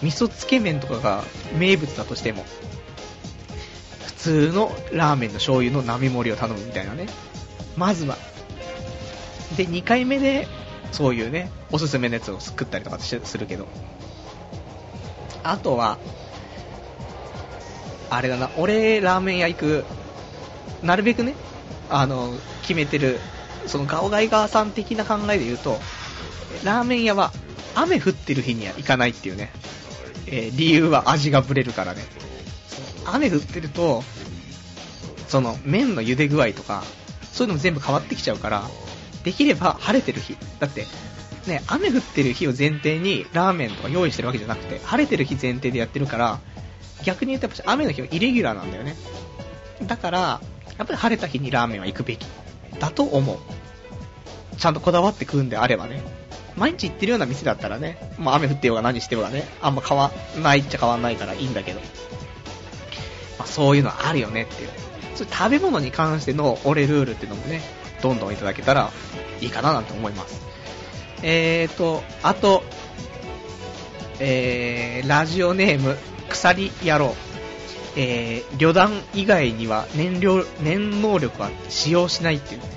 [0.01, 1.23] 味噌つけ麺とかが
[1.57, 2.45] 名物だとしても、
[4.19, 7.07] 通のラーメンの醤油の並盛りを頼むみたいなね。
[7.77, 8.17] まずは。
[9.57, 10.47] で、2回目で、
[10.91, 13.67] そういうね、おすすめのやつを作ったりとかするけど。
[15.43, 15.97] あとは、
[18.09, 19.85] あれだな、俺、ラーメン屋行く、
[20.83, 21.35] なるべくね、
[21.89, 23.19] あの、決めてる、
[23.67, 25.79] そのガオガイガーさん的な考えで言うと、
[26.63, 27.31] ラーメン屋は
[27.75, 29.51] 雨降ってる日には行かないっていうね、
[30.27, 32.03] えー、理由は味がぶれるからね。
[33.13, 34.03] 雨降ってると、
[35.27, 36.83] その麺の茹で具合とか、
[37.31, 38.63] そういうのも全部変わってきちゃうから、
[39.23, 40.37] できれば晴れてる日。
[40.59, 40.85] だって、
[41.47, 46.39] ね、雨降ってる日を前提にラーメンとか用意してるわけじゃなくて、晴れてる日前提でやってるから、
[47.03, 48.95] 逆に言うとやっぱ雨の日はイレギュラーなんだよね。
[49.85, 50.19] だから、
[50.77, 52.25] やっぱり晴れた日にラーメンは行くべき。
[52.79, 53.37] だと思う。
[54.57, 56.03] ちゃんとこだわって食うんであればね。
[56.55, 61.79] 毎日行ってるような店だったらね、まあ雨降ってようが何してようがね、あんま変わんないっちゃ変わんないからいいんだけど。
[63.39, 64.69] まあそういうのあるよねっていう。
[65.15, 67.61] そういう食べ物に関しての俺ルールっていうのもね、
[68.01, 68.91] どんどんいただけたら
[69.41, 70.41] いいかななんて思います。
[71.23, 72.63] えーと、あと、
[74.19, 75.97] えー、ラジオネーム、
[76.29, 77.15] 鎖野郎。
[77.95, 82.67] えー、旅団以外には燃料、燃能力は使用しないっていうね、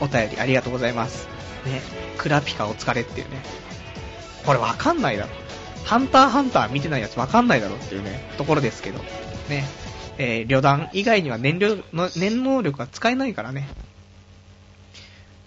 [0.00, 1.28] お便りありがとうございます。
[1.64, 1.80] ね、
[2.18, 3.42] クラピカお疲れっていうね。
[4.44, 5.30] これわかんないだろ。
[5.84, 9.00] ハンターハンター見てないやつわかんないだろっていうね、ところですけど。
[9.48, 9.64] ね。
[10.18, 13.68] えー、旅団以外には燃料の、燃能力が使えないからね。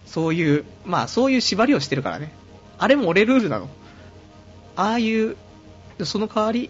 [0.06, 2.32] そういう、まあそういう縛りをしてるからね。
[2.78, 3.70] あれも俺ルールなの。
[4.76, 5.36] ああいう、
[6.04, 6.70] その代わり、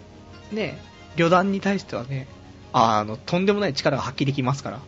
[0.52, 0.80] ね、
[1.16, 2.28] 旅団に対してはね、
[2.74, 4.80] あの、とんでもない力が発揮できますから。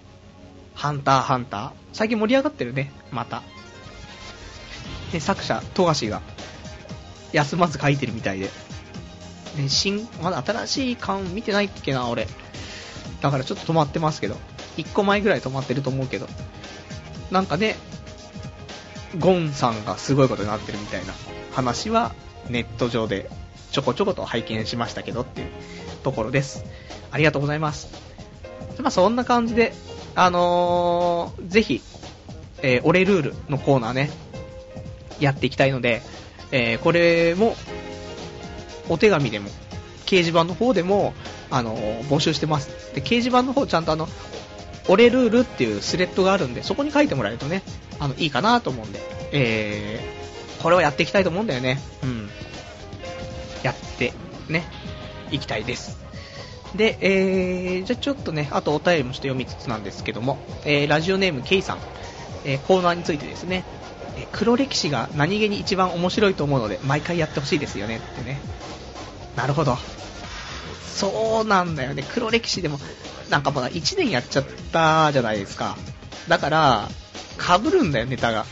[0.74, 1.72] ハンターハンター。
[1.94, 3.44] 最近盛り上がってるね、また。
[5.12, 6.22] で、作者、富樫が、
[7.34, 8.50] 休まず書いてるみたいで。
[9.56, 12.28] ね、新、まだ新しい巻見てないっけな、俺。
[13.22, 14.36] だからちょっと止まってますけど。
[14.78, 16.28] 1個前ぐらい止まってると思うけど。
[17.30, 17.76] なんかね、
[19.20, 21.14] ゴンさんがすごいことになってるみたいな
[21.52, 22.14] 話は
[22.50, 23.30] ネット上で
[23.72, 25.48] ちょこちょこと拝見しましたけどっていう
[26.04, 26.64] ところです。
[27.12, 27.90] ありがとうございます。
[28.80, 29.74] まあ、そんな感じで、
[30.16, 31.82] あのー、ぜひ、
[32.62, 34.10] えー、俺ルールのコーナーね、
[35.20, 36.02] やっていきたいので、
[36.52, 37.56] えー、これも、
[38.90, 39.50] お手紙でも、
[40.06, 41.14] 掲示板の方でも、
[41.50, 42.94] あの、募集してます。
[42.94, 44.08] で、掲示板の方ちゃんとあの、
[44.88, 47.62] 俺ルールっていうスレッドがあるんで、そこに書いてもらえるとね、
[48.00, 49.00] あの、いいかなと思うんで、
[49.32, 51.80] えー、これをやっていきたいと思うんだよね。
[52.04, 52.30] うん。
[53.64, 54.14] やって、
[54.50, 54.64] ね、
[55.32, 56.00] いきたいです。
[56.76, 61.78] で、えー、じゃちょっとね、あとお便りもちょっと読みつつなんですけども、えー、ラジオネーム K さん、
[62.46, 63.64] えー、コーナーについてですね、
[64.32, 68.40] 黒歴史が何気に一番面白いと思うので、毎回やってほしいですよねってね。
[69.36, 69.78] なるほど。
[70.96, 72.04] そうなんだよね。
[72.14, 72.80] 黒歴史でも、
[73.30, 75.78] なんかまだ1年やっちゃったじゃないですか。
[76.28, 76.90] だから、
[77.40, 78.46] 被るんだよ、ネタが。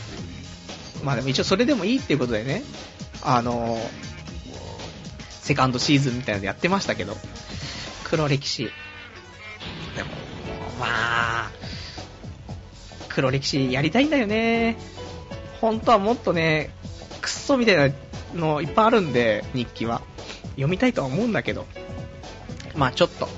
[1.04, 2.62] まあでも一応それでもいいっていうことでね、
[3.22, 3.78] あの、
[5.40, 7.16] セカンドシーズンみたいなのでやってましたけど、
[8.04, 8.70] 黒歴史。
[9.96, 10.10] でも、
[10.78, 10.86] ま
[11.46, 11.50] あ、
[13.08, 14.76] 黒歴史やりたいんだよね。
[15.60, 16.70] 本当はもっとね、
[17.20, 17.94] クッソみたいな
[18.34, 20.02] のいっぱいあるんで、日記は。
[20.50, 21.66] 読みたいとは思うんだけど、
[22.74, 23.28] まあちょっと、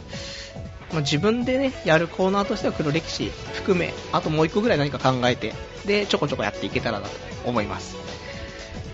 [0.92, 5.54] まあ、自分でね、やるコーナーとしては黒歴史含め、あともう一個ぐらい何か考えて、
[5.86, 7.14] で、ちょこちょこやっていけたらなと
[7.44, 7.96] 思います。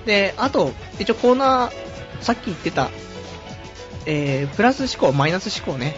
[0.07, 1.73] で、あと、一応コーナー、
[2.23, 2.91] さっき言ってた、
[4.07, 5.97] えー、プラス思考、マイナス思考ね。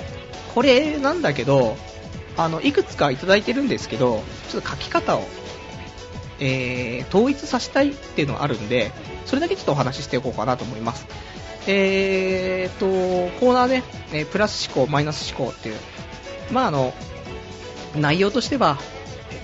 [0.54, 1.76] これなんだけど、
[2.36, 5.28] あの、いくつかいただいてるんですけど、ちょっと書き方を、
[6.40, 8.92] えー、統一させたいっていうのがあるんで、
[9.26, 11.06] それだけちょっとお話ししておこうかなと思います。
[11.66, 12.86] えーと、
[13.38, 13.82] コーナー
[14.12, 15.76] ね、プラス思考、マイナス思考っていう、
[16.50, 16.94] まああの、
[17.96, 18.78] 内容としては、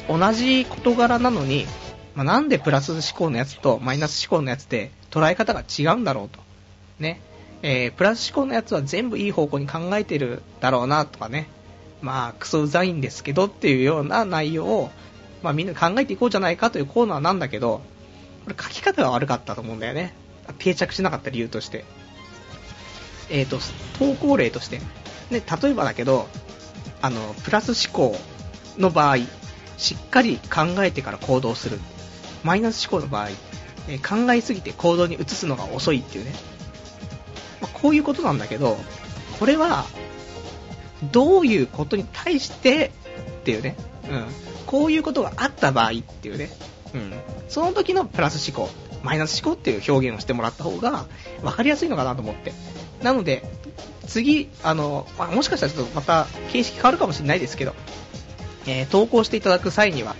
[0.08, 1.66] 同じ事柄なのに、
[2.14, 6.40] まあ、なんでプラス思考のやつとマイナス思考のやつって捉え方が違うんだろうと。
[6.98, 7.20] ね。
[7.62, 11.48] えー、プラス思考のやつは全部いい方向に考えてるだろうなとかね。
[12.00, 14.90] まあ、クソうざいんですけどっていうような内容を、
[15.42, 17.82] まあみんな考えていこうじゃないかというコーナーなんだけど、
[18.44, 20.14] これ書き方が悪かったと思うんだよね。
[20.58, 21.84] 定着しなかった理由として。
[23.28, 23.58] えっ、ー、と、
[23.98, 24.78] 投稿例として、
[25.30, 26.28] ね、例えばだけど、
[27.02, 28.16] あの、プラス思考
[28.78, 29.18] の場合、
[29.76, 31.80] しっかり考えてから行動する。
[32.44, 33.30] マイナス思考の場合、
[33.88, 36.32] え、考えすぎて行動に移すのが遅いっていうね。
[37.60, 38.78] まあ、こういうことなんだけど、
[39.38, 39.84] これは、
[41.12, 42.92] どういうことに対して
[43.40, 43.76] っていうね、
[44.08, 44.26] うん、
[44.66, 46.50] こういうことがあった場合っていうね、
[46.94, 47.12] うん、
[47.48, 51.06] その時のプラス思考、マイナス思考っていう表現をしてもらった方が
[51.42, 52.52] 分かりやすいのかなと思って。
[53.02, 53.44] なので、
[54.06, 57.74] 次、あの、まあ、もしかしたらちょっとまた形式変わるかもしれないですけど、
[58.66, 60.16] えー、投稿していただく際には、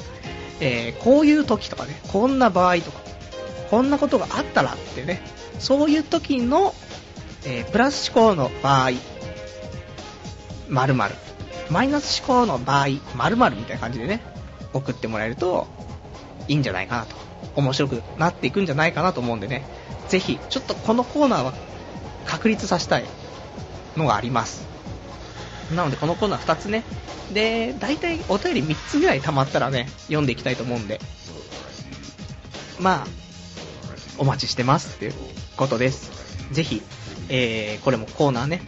[0.61, 3.01] えー、こういう時とかね、こんな場合とか、
[3.71, 5.21] こんなことがあったらってね、
[5.59, 6.75] そういう時の、
[7.45, 8.91] えー、プラス思考の場合、
[10.69, 11.15] 〇〇。
[11.71, 12.87] マイナス思考の場合、
[13.17, 14.21] 〇〇みたいな感じでね、
[14.77, 15.67] 送ってもらえると、
[16.49, 17.17] いいんじゃないかなと。
[17.57, 19.65] 面白くなっていくんじゃないかなと思うんでね、
[20.09, 21.55] ぜひ、ちょっとこのコーナーは
[22.27, 23.05] 確立させたい
[23.97, 24.67] のがあります。
[25.75, 26.85] なので、このコーナー2つね、
[27.33, 31.01] で、大体お便り3つぐらい溜まったらね、読んでいきたいと思うんで、
[32.79, 33.07] まあ、
[34.19, 35.15] お待ちしてますっていう
[35.57, 36.11] ことです。
[36.53, 36.83] ぜひ、
[37.29, 38.63] えー、これもコーナーね、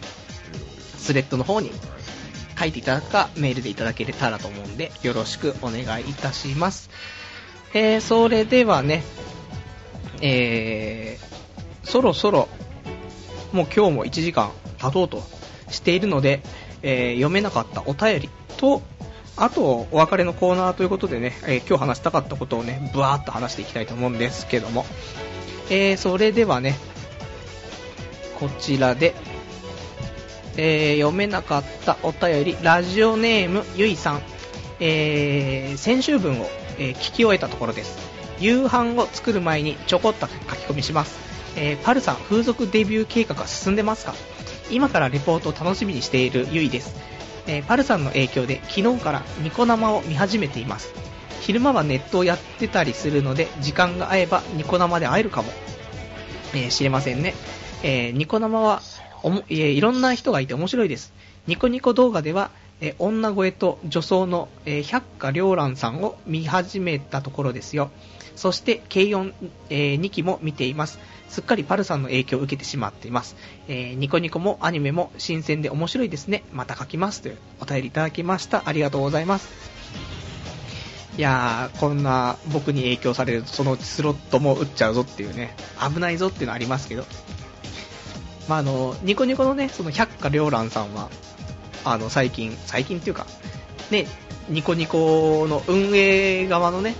[0.97, 1.71] スレッドの方に
[2.59, 6.89] 書いていただくか、メールでいただけたらと思うんで、よろしくお願いいたします。
[7.73, 9.03] えー、それではね、
[10.21, 12.49] えー、そろそろ、
[13.53, 15.23] もう今日も1時間経とうと
[15.69, 16.41] しているので、
[16.81, 18.81] えー、読めなかったお便りと、
[19.37, 24.85] あと、お別れのコーナーということでね、えー、今日話したかったことをね、ブワーっと話していきたいと思うんですけども、
[25.69, 26.75] えー、それではね、
[28.37, 29.15] こちらで、
[30.61, 34.21] えー、読めなかったお便り、ラジオネームゆいさん、
[34.81, 37.97] えー、先週分を、えー、聞き終えたところです。
[38.41, 41.17] 夕飯を作る前にちょこっと書き込みします。
[41.55, 44.13] え、パルさん、風俗デビュー計画は進んでますか？
[44.69, 46.93] 今からレポートを楽しみにしているゆいです。
[47.47, 50.93] え、パルさんの影響で昨日からニコ生を見始めています。
[51.39, 55.53] 昼間はネットをやってたりするので、時間が合えばニコ生で会えるかも。
[56.53, 57.33] え、知れませんね。
[57.81, 58.81] えー、ニコ生は
[59.23, 61.13] おも、え、いろんな人がいて面白いです。
[61.47, 62.51] ニコニコ動画では、
[62.81, 67.91] え、女声と女装の、え、百花繚乱さんを見始めたところですよ。
[68.35, 69.33] そして、軽音、
[69.69, 70.99] え、2期も見ています。
[71.29, 73.35] すっかりパルさんの影響を受けてしまっています。
[73.67, 76.43] えー、ニコニコもアニメも新鮮で面白いですね。
[76.51, 77.21] また書きます。
[77.21, 78.63] というお便りいただきました。
[78.65, 79.49] ありがとうございます。
[81.17, 85.53] いやー、こんな僕に影響されるとそのうちスロットも打っちゃうぞっていうね、
[85.93, 87.05] 危ないぞっていうのありますけど、
[88.49, 91.09] まあ、あの、ニコニコのね、その百花繚乱さんは、
[91.85, 93.27] あの、最近、最近っていうか、
[93.91, 94.07] ね、
[94.49, 96.95] ニコニコの運営側のね、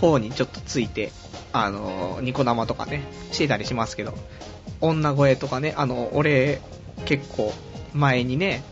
[0.00, 1.12] 方にちょっとついて、
[1.52, 4.14] あの、ニコ生とかね、してたりしますけど、
[4.80, 6.60] 女声とかね、あの、俺、
[7.04, 7.54] 結構、
[7.94, 8.64] 前にね、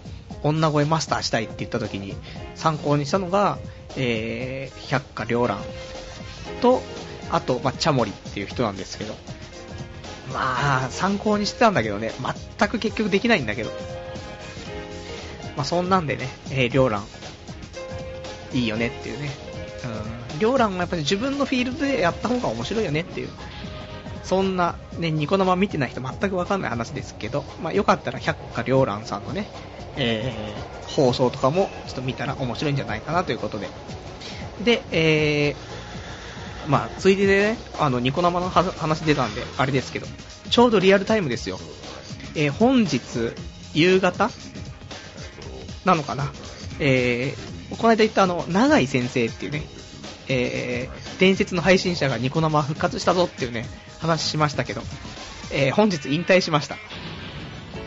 [0.43, 2.17] 女声マスターしたいって言った時に、
[2.57, 3.59] 参考にしたのが、
[3.97, 5.61] えー、百花繚乱
[6.61, 6.83] と、
[7.31, 9.15] あと、まあ、チャモリっていう人なんですけど、
[10.33, 12.13] まあ、参考にしてたんだけどね、
[12.59, 13.71] 全く結局できないんだけど。
[15.57, 17.05] まあ、そんなんでね、えー、りょうらん、
[18.53, 19.31] いいよねっていうね。
[20.33, 23.29] うん、りょうらんはやっぱり自分のフィールドでやった方が面白いよねっていう。
[24.23, 29.47] そんな、ね、ニコ生見てない人全くわかんない話ですけど、まあ、よかったら百花りょうらんさんのね、
[29.97, 33.69] えー、放送とかもちょっと見たら面白いんじゃないかなということで。
[34.63, 35.78] で、えー、
[36.69, 40.07] まあ、ついででね、あの、ニコ生の話出たんで、あれですけど、
[40.51, 41.59] ちょうどリアルタイムですよ。
[42.35, 43.33] えー、本日、
[43.75, 44.31] 夕方？
[45.85, 46.31] なのかな？
[46.79, 49.63] えー、この間言ったあの、長井先生っていうね、
[50.29, 53.67] えー、伝説の配信者がニコ生復活したぞっていうね、
[53.99, 54.83] 話しましたけど、
[55.51, 56.77] えー、本日引退しました。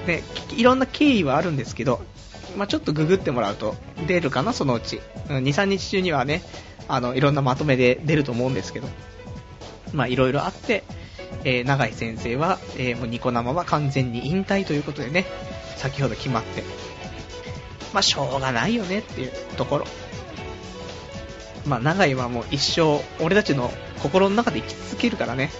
[0.07, 0.23] で、
[0.57, 2.01] いろんな経緯はあるんですけど、
[2.57, 3.75] まあ、ちょっとググってもらうと
[4.07, 4.99] 出るかな、そのうち。
[5.27, 6.41] 2、3日中にはね、
[6.87, 8.87] あの、いろんなまとめで出ると思うんですけど、
[9.93, 10.83] まあ、いろいろあって、
[11.43, 15.25] えー、長井先生は、えー、もうニコ生は完全に引退ということでね、
[15.77, 16.63] 先ほど決まって、
[17.93, 19.85] まあ、しょうがないよねっていうところ。
[21.65, 23.71] まあ、長井はもう一生、俺たちの
[24.01, 25.51] 心の中で生き続けるからね、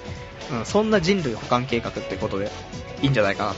[0.51, 2.51] うん、そんな人類保管計画ってことで、
[3.01, 3.57] いいんじゃないかなと。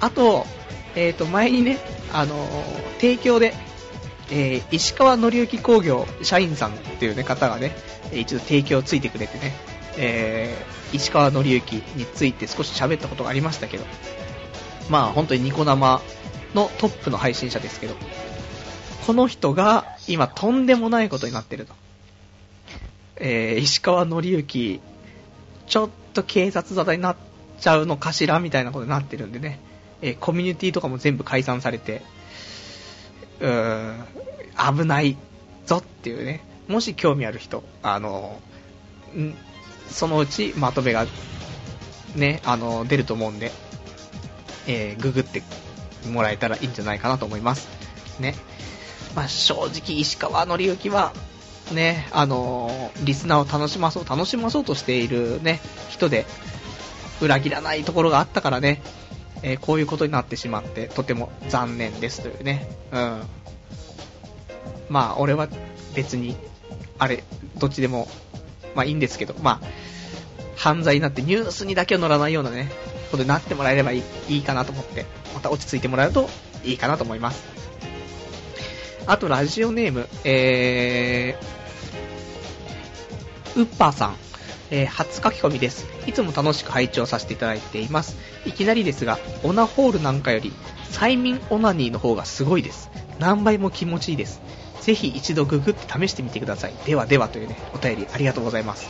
[0.00, 0.46] あと、
[0.94, 1.78] えっ、ー、と、前にね、
[2.12, 3.54] あのー、提供で、
[4.30, 7.72] えー、石川紀之工業社員さんっていう、ね、方がね、
[8.12, 9.54] 一度提供ついてくれてね、
[9.96, 13.84] えー、石川紀之について少し喋ったことがありましたけど、
[14.90, 16.00] まあ本当にニコ生
[16.54, 17.94] のトップの配信者ですけど、
[19.06, 21.74] この人が今とんでもないことになってると。
[23.20, 24.80] えー、石川紀之、
[25.66, 27.16] ちょっと警察沙汰になっ
[27.58, 29.58] ちゃうのかしらみたいなことになってるんでね、
[30.02, 32.02] えー、コミュニティとかも全部解散されて、
[33.40, 34.04] うん、
[34.76, 35.16] 危ない
[35.66, 38.40] ぞっていうね、もし興味ある人、あの、
[39.16, 39.34] ん
[39.90, 41.06] そのうちまとめが、
[42.14, 43.52] ね、あの、出ると思うんで、
[44.66, 45.42] えー、ググって
[46.10, 47.68] もらえたらいいんじゃないかなと思います。
[48.20, 48.34] ね。
[49.14, 51.12] まあ、正直、石川紀之は、
[51.72, 56.26] ね、あのリスナーを楽しまそう、楽しまそうとしているね、人で、
[57.20, 58.82] 裏切らないところがあったからね、
[59.42, 62.68] えーこういうことになってしまって、とても残念ですというね。
[62.92, 63.22] うん。
[64.88, 65.48] まあ、俺は
[65.94, 66.36] 別に、
[66.98, 67.24] あれ、
[67.58, 68.08] どっちでも、
[68.74, 69.66] まあいいんですけど、まあ、
[70.56, 72.70] 犯罪になってニュースにだけは乗らないようなね、
[73.10, 76.28] ことになってもらえればいいいいかなと思って、また落ち着いてもらうと
[76.64, 77.42] いいかなと思います。
[79.06, 84.16] あと、ラジオネーム、えー、ウッパーさん、
[84.70, 85.86] えー初書き込みです。
[86.06, 88.16] いつも楽しく拝聴させていただいています。
[88.44, 90.52] いきなりですが、オナホールなんかより、
[90.90, 92.90] 催眠オナニーの方がすごいです。
[93.18, 94.40] 何倍も気持ちいいです。
[94.80, 96.74] ぜひ一度ググって試してみてください。
[96.86, 98.88] ではではというね、お便りありがとうございます。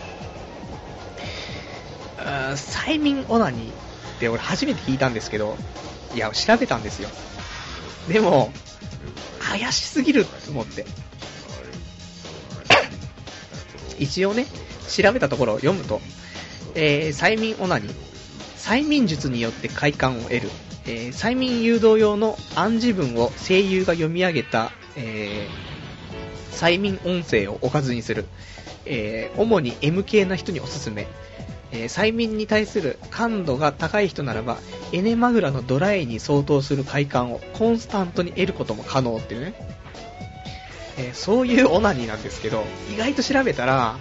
[2.18, 3.72] うーん催眠オナニーっ
[4.20, 5.56] て俺初めて聞いたんですけど、
[6.14, 7.08] いや、調べたんですよ。
[8.08, 8.52] でも、
[9.40, 10.86] 怪しすぎると思って。
[13.98, 14.46] 一応ね、
[14.88, 16.00] 調べたところを読むと、
[16.74, 17.92] えー催眠オナニー、
[18.56, 20.50] 催眠術によって快感を得る、
[20.86, 25.68] えー催眠誘導用の暗示文を声優が読み上げた、えー
[26.58, 28.26] 催眠音声をおかずにする、
[28.84, 31.06] えー主に M 系な人におすすめ、
[31.70, 34.58] えー催眠に対する感度が高い人ならば、
[34.92, 39.54] エネマグラのドライに相当する快感をコンスタントに得ることも可能っていうね、
[40.96, 43.96] えーそういうオナニーなんですけど、意外と調べたら、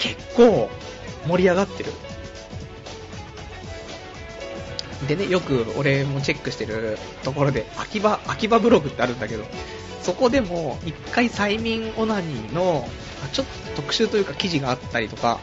[0.00, 0.70] 結構
[1.26, 1.92] 盛り上がってる。
[5.06, 9.44] でね、よく俺もチェックしてるところで、秋葉、秋葉ブログってあるんだけど、
[10.02, 12.88] そこでも一回催眠オナニーの、
[13.32, 15.38] ちょっと特集というか記事があったりとか、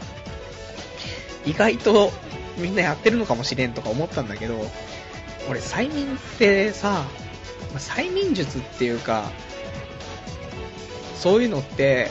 [1.46, 2.12] 意外と
[2.56, 4.54] みんなやってるのかもしれんとか思ったんだけど、
[5.48, 7.04] 俺催眠ってさ、
[7.74, 9.30] 催眠術っていうか、
[11.16, 12.10] そういうのって、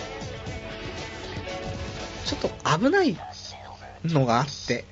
[2.27, 3.17] ちょっと危ない
[4.03, 4.85] のがあって、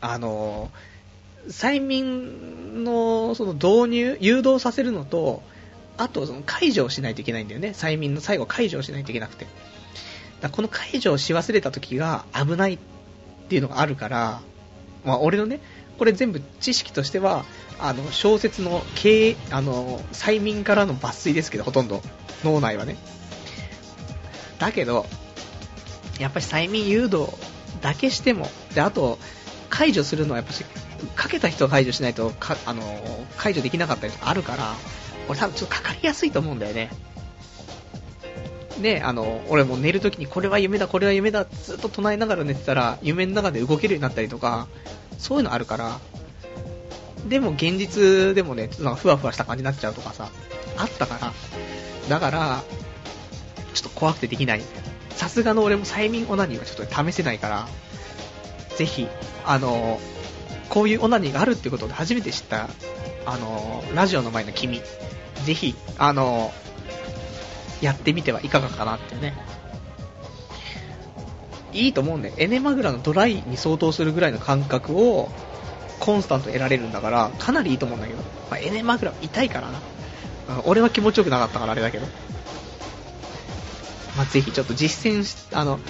[0.00, 0.70] あの、
[1.48, 5.42] 催眠のその導入、誘導させるのと、
[5.98, 7.68] あとその解除をしないといけないんだよね。
[7.68, 9.46] 催眠の最後解除をしないといけなくて。
[10.40, 12.78] だこの解除をし忘れた時が危ないっ
[13.48, 14.40] ていうのがあるから、
[15.04, 15.60] まあ俺のね、
[15.98, 17.44] これ全部知識としては、
[17.78, 22.02] あの、小説の経、あの、催眠からの抜粋ですけど、ほとんど。
[22.42, 22.96] 脳内はね。
[24.58, 25.06] だけど、
[26.18, 27.28] やっぱり催眠誘導
[27.80, 29.18] だけしても、で、あと、
[29.70, 30.64] 解除するのはやっぱし、
[31.14, 32.82] かけた人が解除しないと、か、あの、
[33.36, 34.74] 解除できなかったりとかあるから、
[35.28, 36.90] 俺多分ちょっとかかりやすいと思うんだよね。
[38.80, 44.68] で、あの、俺も寝るときにこれは夢だ、これは夢だ、ずっと唱えながら寝てたら、夢の中で動けるようになったりとか、
[45.18, 46.00] そういうのあるから、
[47.28, 50.30] でも現実でもね、ちょっとふわふわした感じになっちゃうとかさ、
[50.76, 51.32] あったから、
[52.08, 52.64] だから、
[53.74, 54.62] ちょっと怖くてできない。
[55.16, 57.68] さすがの俺も催眠オナニーはちょっと試せないから、
[58.76, 59.08] ぜひ、
[59.44, 60.00] あの、
[60.68, 62.68] こういうオナニーがあるってことで初めて知った、
[63.26, 64.80] あの、ラジオの前の君、
[65.44, 66.52] ぜひ、あの、
[67.80, 69.34] やってみてはいかがかなってね。
[71.72, 72.34] いいと思うんだよ。
[72.36, 75.30] エネマグラのドライに相当するぐらいの感覚を
[76.00, 79.80] コンスタント得られるんだから、かなりいいと思うんだけど、まあ、エネマグラ痛いからな。
[80.64, 82.06] 俺は気持ちよくなかったからあれだけど。
[84.16, 85.80] まあ、ぜひちょっと実践し、あの、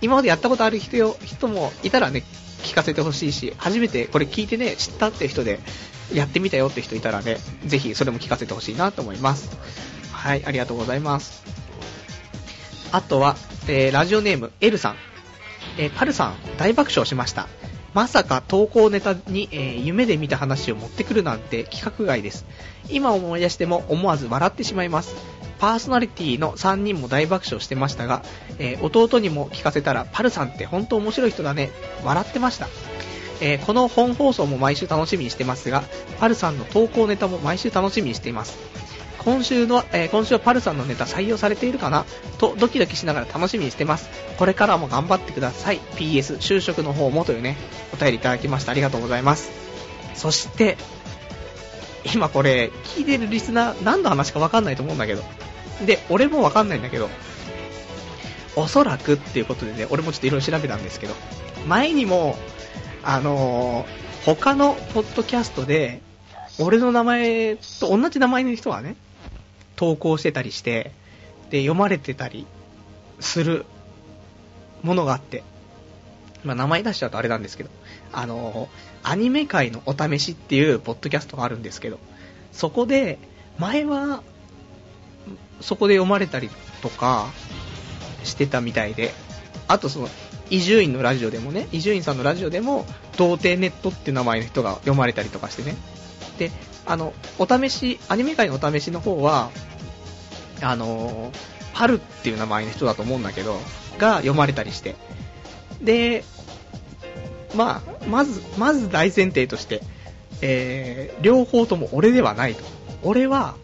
[0.00, 2.22] 今までやったことある人よ人もいたらね、
[2.62, 5.60] 聞かせてほしいし、初めてこれ聞いてね、知ったって人で、
[6.12, 9.50] やってみたよって人いたらね、ぜひそれも聞かせてほしいなと思います。
[10.12, 11.42] はい、ありがとうございます。
[12.92, 13.36] あとは、
[13.68, 14.96] えー、ラジオネーム、エルさん。
[15.78, 17.48] えー、パルさん、大爆笑しました。
[17.96, 22.44] まさか投稿ネタに、えー夢で見た話を持ってくるなんて企画外です。
[22.90, 25.14] 今思い出しても思わず笑ってしまいます。
[25.58, 28.22] パーソナリティの3人も大爆笑してましたが、
[28.58, 31.70] えー弟にも聞かせたら、パルさんって本当面白い人だね。
[32.04, 32.68] 笑ってました。
[33.40, 35.82] えーこの本放送も毎週楽しみにしてますが、
[36.20, 38.58] パルさんの投稿ネタも毎週楽しみにしています。
[39.26, 42.04] 今週の、えー今週はパルさんのネタ採用されているかな？
[42.38, 44.08] とドキドキしながら楽しみにしてます。
[44.38, 45.80] これからも頑張ってください。
[45.96, 47.56] PS、就職の方もというね、
[47.92, 48.70] お便りいただきました。
[48.70, 49.50] ありがとうございます。
[50.14, 50.78] そして、
[52.14, 55.24] 今これ、聞いてるリスナー、何の話かわかんないと思うんだけど。
[55.84, 57.10] で、俺もわかんないんだけど、
[58.54, 61.14] おそらくっていうことでね、俺もちょっといろいろ調べたんですけど、
[61.66, 62.36] 前にも、
[63.02, 66.00] あのー他のポッドキャストで、
[66.58, 68.96] 俺の名前と同じ名前の人がね、
[69.76, 70.92] 投稿してたりして、
[71.50, 72.46] で、読まれてたり
[73.20, 73.66] する
[74.82, 75.42] ものがあって、
[76.44, 77.70] まあ、名前出しちゃうとあれなんですけど、
[78.12, 78.68] あの
[79.02, 81.98] アニメ界のお試しっていうポッドキャストがあるんですけど、
[82.52, 83.18] そこで、
[83.58, 84.22] 前は、
[85.60, 86.50] そこで読まれたり
[86.82, 87.30] とか
[88.24, 89.12] してたみたいで、
[89.68, 90.08] あとその、
[90.50, 95.76] 伊集院のラジオでもね、伊集院さんのラジオでも、童貞ネットっていう名前の人が読まれたりとかしてね。
[96.38, 96.50] で、
[96.86, 99.50] あの、お試し、アニメ界のお試しの方は、
[100.62, 101.32] あの、
[101.74, 103.58] パルっていう名前の人だと思うんだけど、
[103.98, 104.94] が読まれたりして。
[105.82, 106.24] で、
[107.54, 109.82] まあ、まず、まず大前提として、
[110.42, 112.64] えー、両方とも俺ではないと。
[113.02, 113.56] 俺は、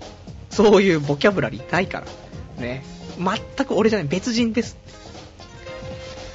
[0.51, 2.07] そういうボキャブラリーないから。
[2.63, 2.85] ね。
[3.19, 4.77] 全く俺じゃない、別人です。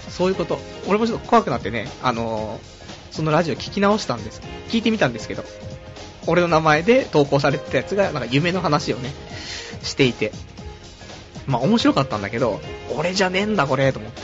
[0.10, 0.58] そういうこと。
[0.88, 4.42] 俺もちょっと怖くなってね、あのー、そのラジオ聞き直したんです。
[4.70, 5.44] 聞いてみたんですけど、
[6.28, 9.14] 俺の名前で投稿されてたやつが、なんか夢の話をね、
[9.82, 10.32] していて。
[11.48, 12.60] まあ面白かったんだけど、
[12.96, 14.22] 俺じゃねえんだこれ、と思って。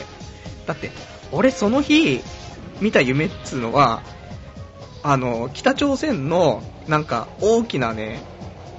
[0.66, 0.90] だって、
[1.32, 2.22] 俺その日、
[2.80, 4.02] 見た夢っつうのは、
[5.02, 8.20] あの、北朝鮮の、なんか、大きなね、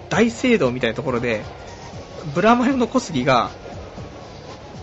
[0.10, 1.44] 大聖堂みたいなところで、
[2.34, 3.52] ブラマヨの小杉が、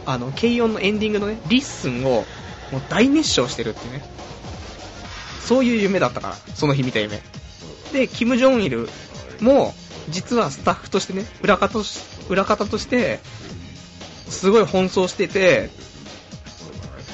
[0.06, 2.24] あの、けいおんのエンディングのね、 Listen を、
[2.70, 4.04] もう大熱唱してるっていうね。
[5.40, 7.20] そういう夢だったから、その日見た夢。
[7.92, 8.88] で、キム・ジョンイル
[9.40, 9.74] も、
[10.08, 13.20] 実はスタッフとしてね、裏方とし裏方として、
[14.28, 15.70] すごい奔走してて、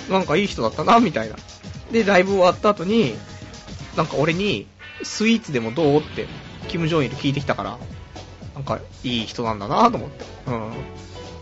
[0.08, 1.36] なんかいい人だったな、みたいな。
[1.92, 3.14] で、ライブ終わった後に、
[3.96, 4.66] なんか俺に、
[5.02, 6.26] スイーツでもどうって、
[6.68, 7.78] キム・ジョンイル聞いてきたから、
[8.54, 10.24] なんかいい人なんだなと思って。
[10.46, 10.72] うん。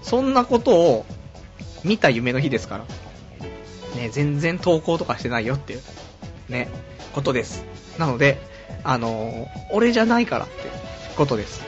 [0.03, 1.07] そんなことを
[1.85, 2.85] 見た夢の日ですから。
[3.97, 5.83] ね、全然投稿とかしてないよっていう、
[6.49, 6.69] ね、
[7.15, 7.65] ことです。
[7.99, 8.39] なので、
[8.85, 10.55] あの、俺じゃないからって
[11.17, 11.63] ことです。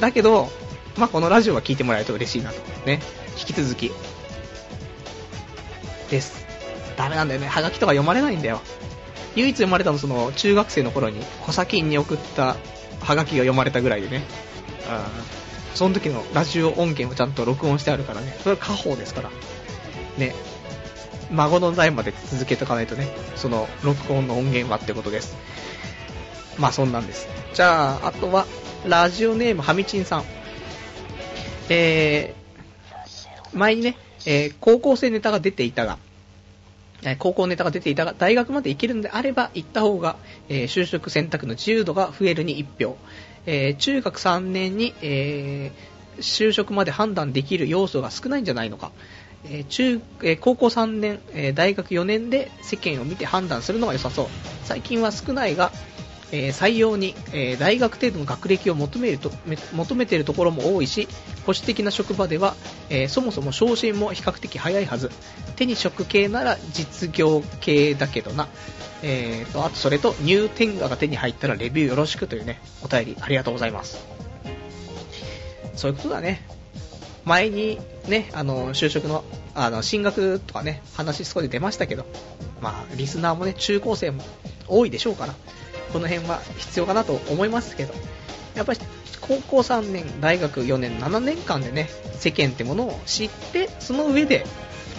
[0.00, 0.50] だけど、
[0.96, 2.58] まあ、このラジオは聞いてもらえると嬉しいなと。
[2.86, 3.00] ね。
[3.38, 3.92] 引き続き。
[6.10, 6.44] です。
[6.96, 7.46] ダメなんだよね。
[7.46, 8.60] ハガキとか読まれないんだよ。
[9.36, 12.56] 唯一読まれたのその、中学生の頃に、小先に送った
[13.00, 14.24] ハガキが読まれたぐらいでね。
[14.88, 15.76] うん。
[15.76, 18.36] その時のラジオ音源をちゃんと録音してあるからね。
[18.42, 19.30] それは家宝ですから。
[20.18, 20.34] ね。
[21.30, 25.36] 孫の代まで続けとかないとね、その録音の音源はってことです。
[26.58, 27.28] まあそんなんです。
[27.54, 28.46] じゃあ、あとは、
[28.86, 30.24] ラジオネームはみちんさん。
[31.68, 33.96] えー、前にね、
[34.26, 35.98] えー、高校生ネタが出ていたが、
[37.02, 40.16] えー、高校ネタが出ていたが、大学まで行けるのであれば行った方が、
[40.48, 42.96] えー、就職選択の自由度が増えるに1票。
[43.46, 48.90] えー、中学3年に、えー、就職まで判断できる要素が少ないんじゃないのか。
[49.44, 54.26] えー、中、えー、高校3年、えー、大学4年で世間を見て判断するのが良さそう。
[54.64, 55.70] 最近は少ないが、
[56.30, 59.30] えー、採用に、えー、大学程度の学歴を求めると
[59.72, 61.08] 求めているところも多いし
[61.46, 62.54] 保守的な職場では、
[62.90, 65.10] えー、そもそも昇進も比較的早いはず。
[65.56, 68.46] 手に職系なら実業系だけどな、
[69.02, 73.98] えーと、あとそれと入店が手に入ったらレビューよろしくというねお便りありがとうございます。
[75.74, 76.46] そういうことだね。
[77.24, 79.24] 前にねあの就職の
[79.54, 82.06] あの進学とかね話少し出ましたけど
[82.60, 84.22] まあリスナーもね中高生も
[84.68, 85.34] 多いでしょうから
[85.92, 87.94] この辺は必要かなと思いますけど、
[88.54, 88.80] やっぱり
[89.20, 94.46] 高校3年、大学4年、7年間でね、世間ってものを知って、その上で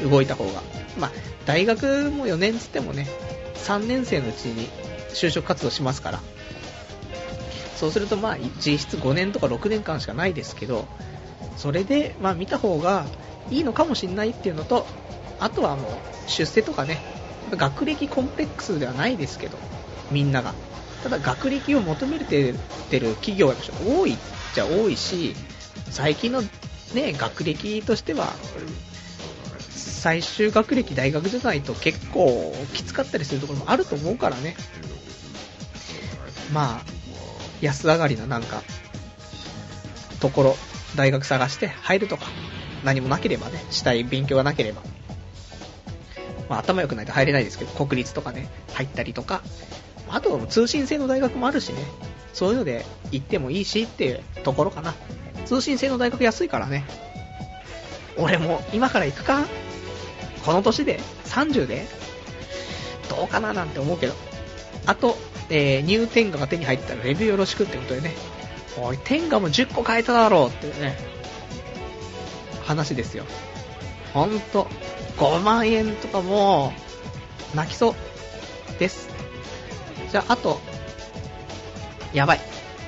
[0.04, 0.62] 動いた方が、
[0.98, 1.12] まあ、
[1.46, 3.08] 大学も4年つってもね、
[3.56, 4.68] 3年生のうちに
[5.14, 6.20] 就職活動しますから、
[7.76, 10.88] そうするとまあ、実質5年とか6年間しかないですけど、
[11.58, 13.06] それで、まあ見た方が
[13.50, 14.86] いいのかもしんないっていうのと、
[15.40, 17.00] あとはもう、出世とかね、
[17.52, 19.58] 学歴コンプレックスではないですけど、
[20.12, 20.54] みんなが。
[21.04, 22.58] ただ学歴を求めてる
[23.16, 23.56] 企業が
[23.86, 24.18] 多いっ
[24.54, 25.36] ちゃ多いし、
[25.90, 26.42] 最近の
[26.94, 28.34] ね、学歴としては、
[29.70, 34.56] 最終学歴大学じゃないと結構きつかったりするところもあると思うからね。
[36.54, 36.82] まあ、
[37.62, 38.64] 安上がりななんか、
[40.20, 40.58] ところ、
[40.96, 42.26] 大学探して入るとか、
[42.84, 44.82] 何もなければね、したい勉強がなければ。
[46.50, 49.42] まあ頭良くないと入れないですけど、国立とかね、入ったりとか、
[50.10, 51.80] あと通信制の大学もあるしね、
[52.34, 54.94] そういうので行ってもいいしっていうところかな。
[55.46, 56.86] 通信制の大学安いからね。
[58.18, 59.46] 俺も今から行くか？
[60.46, 61.88] この年で ?30 で？
[63.10, 64.14] どうかななんて思うけど。
[64.86, 65.18] あと、
[65.50, 68.14] えー、ニューテンガが手に入ったらレビューよろしくってことでね。
[68.78, 70.98] おい、テンガも10個買えただろうってうね、
[72.64, 73.26] 話ですよ。
[74.14, 74.68] ほんと、
[75.18, 76.72] 5万円とかも
[77.54, 79.09] 泣きそうです。
[80.12, 80.60] じゃあ、あと、
[82.14, 82.40] やばい。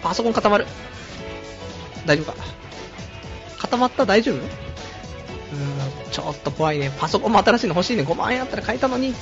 [0.02, 0.65] パソコン固まる。
[2.06, 2.38] 大丈夫か
[3.60, 4.06] 固まった？
[4.06, 4.35] 大丈夫？
[4.38, 6.91] うーん、ちょっと怖いね。
[6.99, 8.03] パソコンも新しいの欲しいね。
[8.03, 9.14] 5万円あったら買えたのに。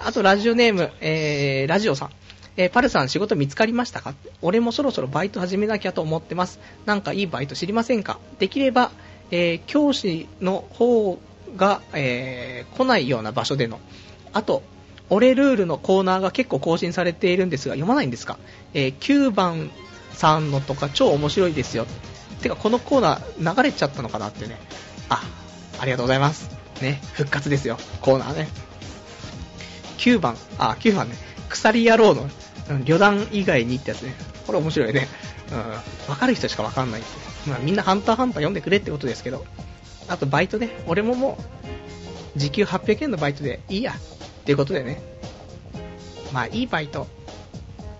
[0.00, 2.10] あと、ラジオネーム、えー、ラジオさん。
[2.56, 4.14] えー、パルさん仕事見つかりましたか？
[4.42, 6.60] 俺もそろそろバイト始めなきゃと思ってます。
[6.86, 8.18] なんかいいバイト知りませんか？
[8.38, 8.92] できれば、
[9.30, 11.18] えー、教師の方
[11.56, 13.80] が、えー来ないような場所での、
[14.32, 14.62] あと、
[15.14, 18.38] 俺ルールのコーナーが結構更新されているんですが、読まないんですか、
[18.72, 19.70] えー9番
[20.14, 21.86] さんのとか超面白いですよ。
[22.40, 24.58] てか、このコーナー流れちゃったのかなってね。
[25.10, 25.22] あ、
[25.78, 26.50] ありがとうございます。
[26.80, 28.48] ね、復活ですよ、コーナーね。
[29.98, 31.16] 9番、あ、9番ね、
[31.50, 32.30] 鎖野郎の、
[32.84, 34.14] 旅団以外にってやつね。
[34.46, 35.08] これ面白いね。
[35.50, 37.10] うん、わかる人しかわかんないって。
[37.50, 39.44] まあみんなハンターハンター読んでくれってことですけど。
[40.08, 41.36] あとバイトね、俺もも
[42.36, 43.94] う、時給800円のバイトでいいや。
[44.42, 45.00] っていうことでね。
[46.32, 47.06] まあいいバイト、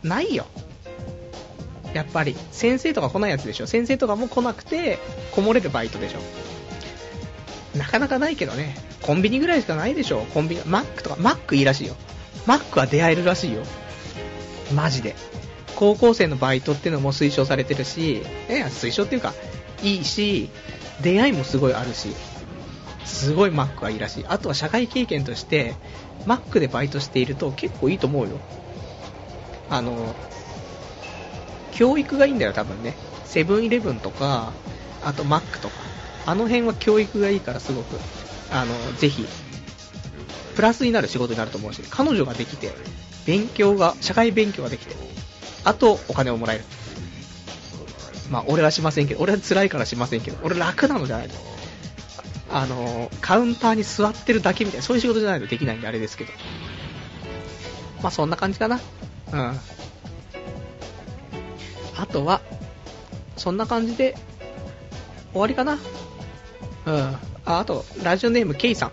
[0.02, 0.47] ないよ。
[1.94, 3.66] やっぱり、先生とか来ないやつでしょ。
[3.66, 4.98] 先生とかも来なくて、
[5.32, 7.78] こもれるバイトでしょ。
[7.78, 8.77] なかなかないけどね。
[9.02, 10.20] コンビニぐらいしかないでしょ。
[10.32, 11.94] コンビニ、マックとか、マックいいらしいよ。
[12.47, 13.62] マックは出会えるらしいよ。
[14.74, 15.14] マジで。
[15.77, 19.35] 高校生のバイトっていうのも推奨されてるし、え、推奨っていうか、
[19.82, 20.48] いいし、
[21.02, 22.09] 出会いもすごいあるし、
[23.05, 24.24] すごいマックはいいらしい。
[24.28, 25.74] あとは社会経験として、
[26.27, 28.40] マックでバイトしていると結構いいと思うよ。
[29.69, 30.15] あの、
[31.70, 32.97] 教育がいいんだよ、多分ね。
[33.24, 34.53] セブンイレブンとか、
[35.03, 35.74] あとマックとか。
[36.24, 37.99] あの辺は教育がいいからすごく、
[38.51, 39.27] あの、ぜひ、
[40.55, 42.73] プラスになる仕事になると思うし、彼女ができて、
[43.27, 44.94] 勉強が、社会勉強ができて、
[45.65, 46.65] あとお金をもらえる。
[48.31, 51.35] まあ、俺はしませんけど、俺は辛いからしませんけど、俺楽なのじゃないと。
[52.53, 56.33] あの、カウンターに座ってるだけみたいな、そういう仕事じゃないとできないんであれですけど。
[58.03, 58.81] まあ、そんな感じかな。
[59.33, 59.61] うん。
[61.97, 62.43] あとは、
[63.37, 64.16] そんな感じで、
[65.33, 65.79] 終わりかな。
[66.87, 67.16] うん。
[67.45, 68.93] あ、あと、ラジオネーム K さん。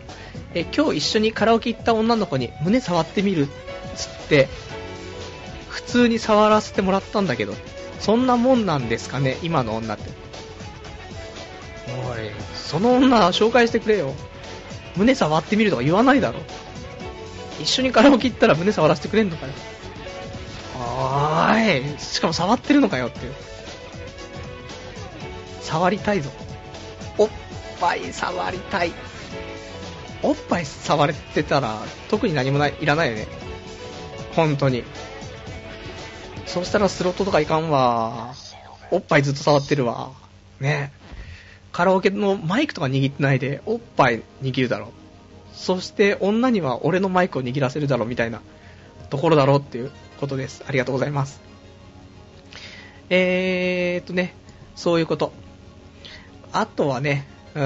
[0.54, 3.50] え、今日一緒にカラオケ行った女の子に胸触ってみるっ
[3.96, 4.48] つって、
[5.68, 7.54] 普通に触らせてもらったんだけど、
[8.00, 10.29] そんなもんなんですかね、今の女って。
[12.08, 14.14] おい、その女紹介してくれよ。
[14.96, 16.40] 胸触ってみるとか言わないだろ。
[17.60, 19.54] 一緒にカラオケ行ったら胸触らせてくれんのかよ。
[20.78, 23.34] おーい、しかも触ってるのかよっていう。
[25.62, 26.30] 触りたいぞ。
[27.18, 27.30] おっ
[27.80, 28.94] ぱい触りたい。
[30.22, 31.78] おっぱい触れてたら、
[32.10, 33.28] 特に何もない、いらないよね。
[34.36, 34.84] 本当に。
[36.46, 38.34] そしたらスロットとかいかんわ。
[38.92, 40.12] おっぱいずっと触ってるわ。
[40.60, 40.92] ね。
[41.72, 44.90] カラオケのマイクとか握ってないで、おっぱい握るだろう。
[45.54, 48.42] そして女には俺のマイクを握らせるだろうみたいな
[49.10, 50.64] ところだろうっていうことです。
[50.68, 51.42] ありがとうございます。
[53.10, 54.34] えーとね、
[54.76, 55.34] そういうこと。
[56.52, 57.64] あとはね、うん。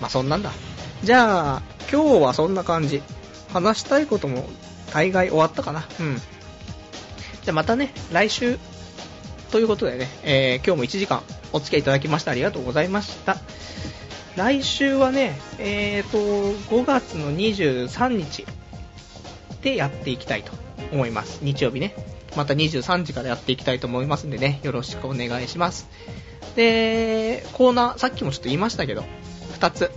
[0.00, 0.50] まあ、そんなんだ。
[1.02, 3.02] じゃあ、今日はそんな感じ。
[3.52, 4.48] 話したいことも
[4.92, 5.86] 大概終わったかな。
[5.98, 6.16] うん。
[6.16, 8.58] じゃあまたね、来週、
[9.50, 11.22] ということでね、えー今日も1時間
[11.52, 13.36] お付き合いいただきましてありがとうございました。
[14.36, 16.18] 来週はね、えーと、
[16.74, 18.46] 5月の23日
[19.62, 20.52] でやっていきたいと
[20.92, 21.40] 思います。
[21.42, 21.94] 日曜日ね。
[22.36, 25.88] また23時からやっていきたいと思いますんでね、よろしくお願いします。
[26.54, 29.04] で、コーナー、さっきもちょっと言いましたけど、
[29.58, 29.90] 2つ。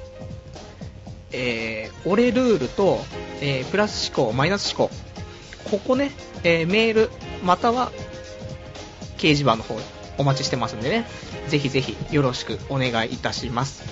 [1.31, 2.99] えー、俺ルールと、
[3.41, 4.93] えープラス思考、マイナス思考。
[5.69, 6.11] ここね、
[6.43, 7.09] えーメール、
[7.43, 7.91] または、
[9.17, 9.79] 掲示板の方
[10.17, 11.05] お待ちしてますんでね、
[11.47, 13.83] ぜひぜひよろしくお願いいたします。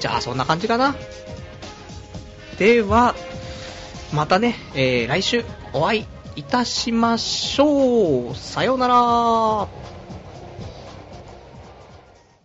[0.00, 0.94] じゃあ、そんな感じかな。
[2.58, 3.14] では、
[4.12, 8.34] またね、えー来週お会いいたしましょう。
[8.34, 9.79] さようなら。